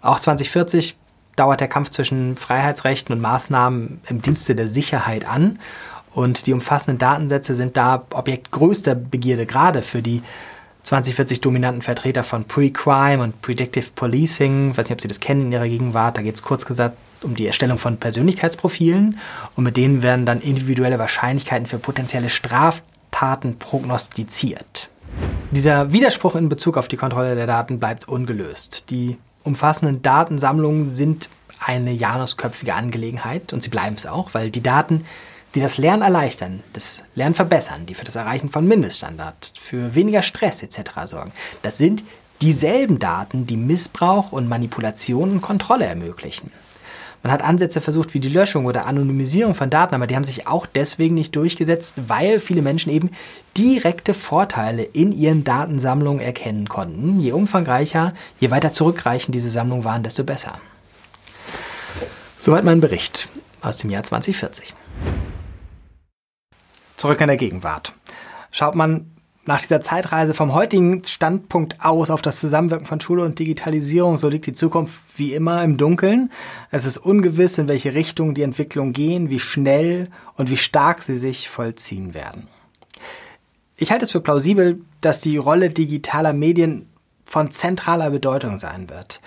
Auch 0.03 0.19
2040 0.19 0.95
dauert 1.35 1.59
der 1.59 1.67
Kampf 1.67 1.89
zwischen 1.89 2.37
Freiheitsrechten 2.37 3.15
und 3.15 3.19
Maßnahmen 3.19 3.99
im 4.07 4.21
Dienste 4.21 4.53
der 4.53 4.67
Sicherheit 4.67 5.27
an 5.27 5.57
und 6.13 6.45
die 6.45 6.53
umfassenden 6.53 6.99
Datensätze 6.99 7.55
sind 7.55 7.77
da 7.77 8.05
Objekt 8.13 8.51
größter 8.51 8.93
Begierde, 8.93 9.47
gerade 9.47 9.81
für 9.81 10.03
die 10.03 10.21
2040 10.85 11.41
dominanten 11.41 11.81
Vertreter 11.81 12.23
von 12.23 12.45
Pre-Crime 12.45 13.21
und 13.23 13.41
Predictive 13.41 13.87
Policing. 13.95 14.71
Ich 14.71 14.77
weiß 14.77 14.85
nicht, 14.85 14.93
ob 14.93 15.01
Sie 15.01 15.07
das 15.07 15.19
kennen 15.19 15.47
in 15.47 15.51
Ihrer 15.51 15.67
Gegenwart. 15.67 16.15
Da 16.15 16.21
geht 16.21 16.35
es 16.35 16.43
kurz 16.43 16.65
gesagt 16.65 16.95
um 17.23 17.35
die 17.35 17.47
Erstellung 17.47 17.79
von 17.79 17.97
Persönlichkeitsprofilen 17.97 19.17
und 19.55 19.63
mit 19.63 19.77
denen 19.77 20.03
werden 20.03 20.27
dann 20.27 20.41
individuelle 20.41 20.99
Wahrscheinlichkeiten 20.99 21.65
für 21.65 21.79
potenzielle 21.79 22.29
Straftaten 22.29 23.57
prognostiziert. 23.57 24.89
Dieser 25.49 25.91
Widerspruch 25.91 26.35
in 26.35 26.49
Bezug 26.49 26.77
auf 26.77 26.87
die 26.87 26.97
Kontrolle 26.97 27.33
der 27.33 27.47
Daten 27.47 27.79
bleibt 27.79 28.07
ungelöst. 28.07 28.85
Die 28.91 29.17
umfassenden 29.43 30.03
Datensammlungen 30.03 30.85
sind 30.85 31.29
eine 31.59 31.93
janusköpfige 31.93 32.75
Angelegenheit 32.75 33.53
und 33.53 33.63
sie 33.63 33.69
bleiben 33.69 33.95
es 33.95 34.05
auch, 34.05 34.35
weil 34.35 34.51
die 34.51 34.61
Daten 34.61 35.05
die 35.55 35.61
das 35.61 35.77
Lernen 35.77 36.01
erleichtern, 36.03 36.61
das 36.73 37.01
Lernen 37.15 37.33
verbessern, 37.33 37.85
die 37.85 37.95
für 37.95 38.03
das 38.03 38.17
Erreichen 38.17 38.49
von 38.49 38.67
Mindeststandards, 38.67 39.53
für 39.57 39.95
weniger 39.95 40.21
Stress 40.21 40.61
etc. 40.61 40.91
sorgen. 41.05 41.31
Das 41.61 41.77
sind 41.77 42.03
dieselben 42.41 42.99
Daten, 42.99 43.47
die 43.47 43.55
Missbrauch 43.57 44.33
und 44.33 44.49
Manipulation 44.49 45.31
und 45.31 45.41
Kontrolle 45.41 45.85
ermöglichen. 45.85 46.51
Man 47.23 47.31
hat 47.31 47.41
Ansätze 47.41 47.81
versucht 47.81 48.13
wie 48.13 48.19
die 48.19 48.29
Löschung 48.29 48.65
oder 48.65 48.85
Anonymisierung 48.85 49.55
von 49.55 49.71
Daten, 49.71 49.95
aber 49.95 50.05
die 50.05 50.15
haben 50.15 50.23
sich 50.23 50.45
auch 50.45 50.67
deswegen 50.67 51.15
nicht 51.15 51.35
durchgesetzt, 51.35 51.95
weil 52.07 52.39
viele 52.39 52.61
Menschen 52.61 52.91
eben 52.91 53.09
direkte 53.57 54.13
Vorteile 54.13 54.83
in 54.83 55.11
ihren 55.11 55.43
Datensammlungen 55.43 56.21
erkennen 56.21 56.69
konnten. 56.69 57.19
Je 57.19 57.31
umfangreicher, 57.31 58.13
je 58.39 58.51
weiter 58.51 58.73
zurückreichend 58.73 59.33
diese 59.33 59.49
Sammlungen 59.49 59.85
waren, 59.85 60.03
desto 60.03 60.23
besser. 60.23 60.59
Soweit 62.37 62.63
mein 62.63 62.79
Bericht 62.79 63.27
aus 63.61 63.77
dem 63.77 63.89
Jahr 63.89 64.03
2040. 64.03 64.75
Zurück 66.97 67.21
in 67.21 67.27
der 67.27 67.37
Gegenwart. 67.37 67.93
Schaut 68.51 68.75
man 68.75 69.11
nach 69.45 69.61
dieser 69.61 69.81
Zeitreise 69.81 70.33
vom 70.33 70.53
heutigen 70.53 71.03
Standpunkt 71.03 71.81
aus 71.81 72.09
auf 72.09 72.21
das 72.21 72.39
Zusammenwirken 72.39 72.87
von 72.87 72.99
Schule 72.99 73.23
und 73.23 73.37
Digitalisierung, 73.37 74.17
so 74.17 74.27
liegt 74.27 74.47
die 74.47 74.53
Zukunft 74.53 74.99
wie 75.17 75.33
immer 75.33 75.63
im 75.63 75.77
Dunkeln. 75.77 76.31
Es 76.71 76.85
ist 76.85 76.97
ungewiss, 76.97 77.57
in 77.57 77.67
welche 77.67 77.93
Richtung 77.93 78.33
die 78.33 78.41
Entwicklung 78.41 78.91
gehen, 78.91 79.29
wie 79.29 79.39
schnell 79.39 80.09
und 80.35 80.49
wie 80.49 80.57
stark 80.57 81.03
sie 81.03 81.17
sich 81.17 81.47
vollziehen 81.47 82.13
werden. 82.13 82.47
Ich 83.77 83.91
halte 83.91 84.05
es 84.05 84.11
für 84.11 84.21
plausibel, 84.21 84.81
dass 85.01 85.21
die 85.21 85.37
Rolle 85.37 85.69
digitaler 85.69 86.33
Medien 86.33 86.87
von 87.25 87.51
zentraler 87.51 88.09
Bedeutung 88.09 88.57
sein 88.57 88.89
wird. 88.89 89.21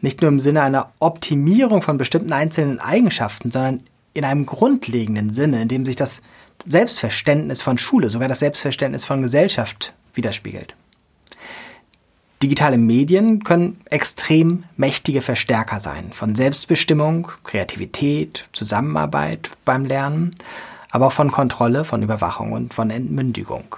Nicht 0.00 0.20
nur 0.20 0.28
im 0.28 0.40
Sinne 0.40 0.62
einer 0.62 0.92
Optimierung 0.98 1.80
von 1.80 1.96
bestimmten 1.96 2.32
einzelnen 2.32 2.80
Eigenschaften, 2.80 3.50
sondern 3.50 3.84
in 4.14 4.24
einem 4.24 4.46
grundlegenden 4.46 5.32
Sinne, 5.32 5.62
in 5.62 5.68
dem 5.68 5.84
sich 5.84 5.96
das 5.96 6.22
Selbstverständnis 6.66 7.62
von 7.62 7.78
Schule, 7.78 8.10
sogar 8.10 8.28
das 8.28 8.40
Selbstverständnis 8.40 9.04
von 9.04 9.22
Gesellschaft 9.22 9.94
widerspiegelt. 10.14 10.74
Digitale 12.42 12.76
Medien 12.76 13.44
können 13.44 13.80
extrem 13.88 14.64
mächtige 14.76 15.22
Verstärker 15.22 15.78
sein 15.78 16.12
von 16.12 16.34
Selbstbestimmung, 16.34 17.28
Kreativität, 17.44 18.48
Zusammenarbeit 18.52 19.50
beim 19.64 19.84
Lernen, 19.84 20.34
aber 20.90 21.06
auch 21.06 21.12
von 21.12 21.30
Kontrolle, 21.30 21.84
von 21.84 22.02
Überwachung 22.02 22.52
und 22.52 22.74
von 22.74 22.90
Entmündigung. 22.90 23.76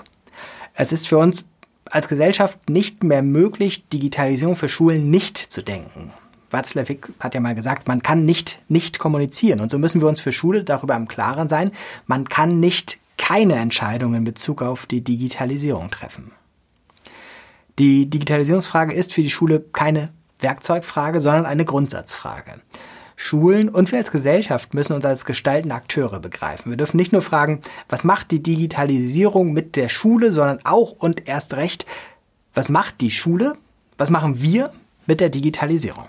Es 0.73 0.93
ist 0.93 1.07
für 1.07 1.19
uns 1.19 1.45
als 1.91 2.09
Gesellschaft 2.09 2.71
nicht 2.71 3.05
mehr 3.05 3.23
möglich, 3.23 3.87
Digitalisierung 3.89 4.57
für 4.57 4.71
Schulen 4.71 5.11
nicht 5.11 5.37
zu 5.37 5.63
denken. 5.63 6.13
Watzlawick 6.55 7.13
hat 7.21 7.35
ja 7.35 7.41
mal 7.41 7.55
gesagt, 7.55 7.87
man 7.87 8.03
kann 8.03 8.25
nicht 8.25 8.59
nicht 8.69 8.99
kommunizieren. 8.99 9.61
Und 9.61 9.71
so 9.71 9.79
müssen 9.79 10.01
wir 10.01 10.09
uns 10.09 10.21
für 10.21 10.33
Schule 10.33 10.65
darüber 10.65 10.97
im 10.97 11.09
Klaren 11.09 11.51
sein, 11.51 11.73
man 12.07 12.29
kann 12.29 12.61
nicht 12.61 12.99
keine 13.19 13.57
Entscheidung 13.57 14.15
in 14.15 14.25
Bezug 14.25 14.63
auf 14.63 14.87
die 14.87 15.03
Digitalisierung 15.03 15.91
treffen. 15.91 16.33
Die 17.79 18.07
Digitalisierungsfrage 18.07 18.95
ist 18.95 19.13
für 19.13 19.23
die 19.23 19.31
Schule 19.31 19.61
keine 19.61 20.11
Werkzeugfrage, 20.41 21.21
sondern 21.21 21.47
eine 21.47 21.65
Grundsatzfrage. 21.65 22.61
Schulen 23.17 23.69
und 23.69 23.93
wir 23.93 23.99
als 23.99 24.11
Gesellschaft 24.11 24.75
müssen 24.75 24.93
uns 24.93 25.05
als 25.05 25.25
gestaltende 25.25 25.75
Akteure 25.75 26.21
begreifen. 26.21 26.71
Wir 26.71 26.77
dürfen 26.77 26.97
nicht 26.97 27.13
nur 27.13 27.23
fragen, 27.23 27.63
was 27.89 28.05
macht 28.05 28.31
die 28.31 28.43
Digitalisierung 28.43 29.53
mit 29.53 29.77
der 29.77 29.89
Schule, 29.89 30.33
sondern 30.33 30.59
auch 30.65 30.93
und 30.93 31.29
erst 31.29 31.55
recht, 31.55 31.87
was 32.55 32.69
macht 32.69 33.01
die 33.01 33.11
Schule, 33.11 33.57
was 33.99 34.11
machen 34.11 34.41
wir 34.43 34.73
mit 35.07 35.21
der 35.21 35.29
Digitalisierung. 35.29 36.09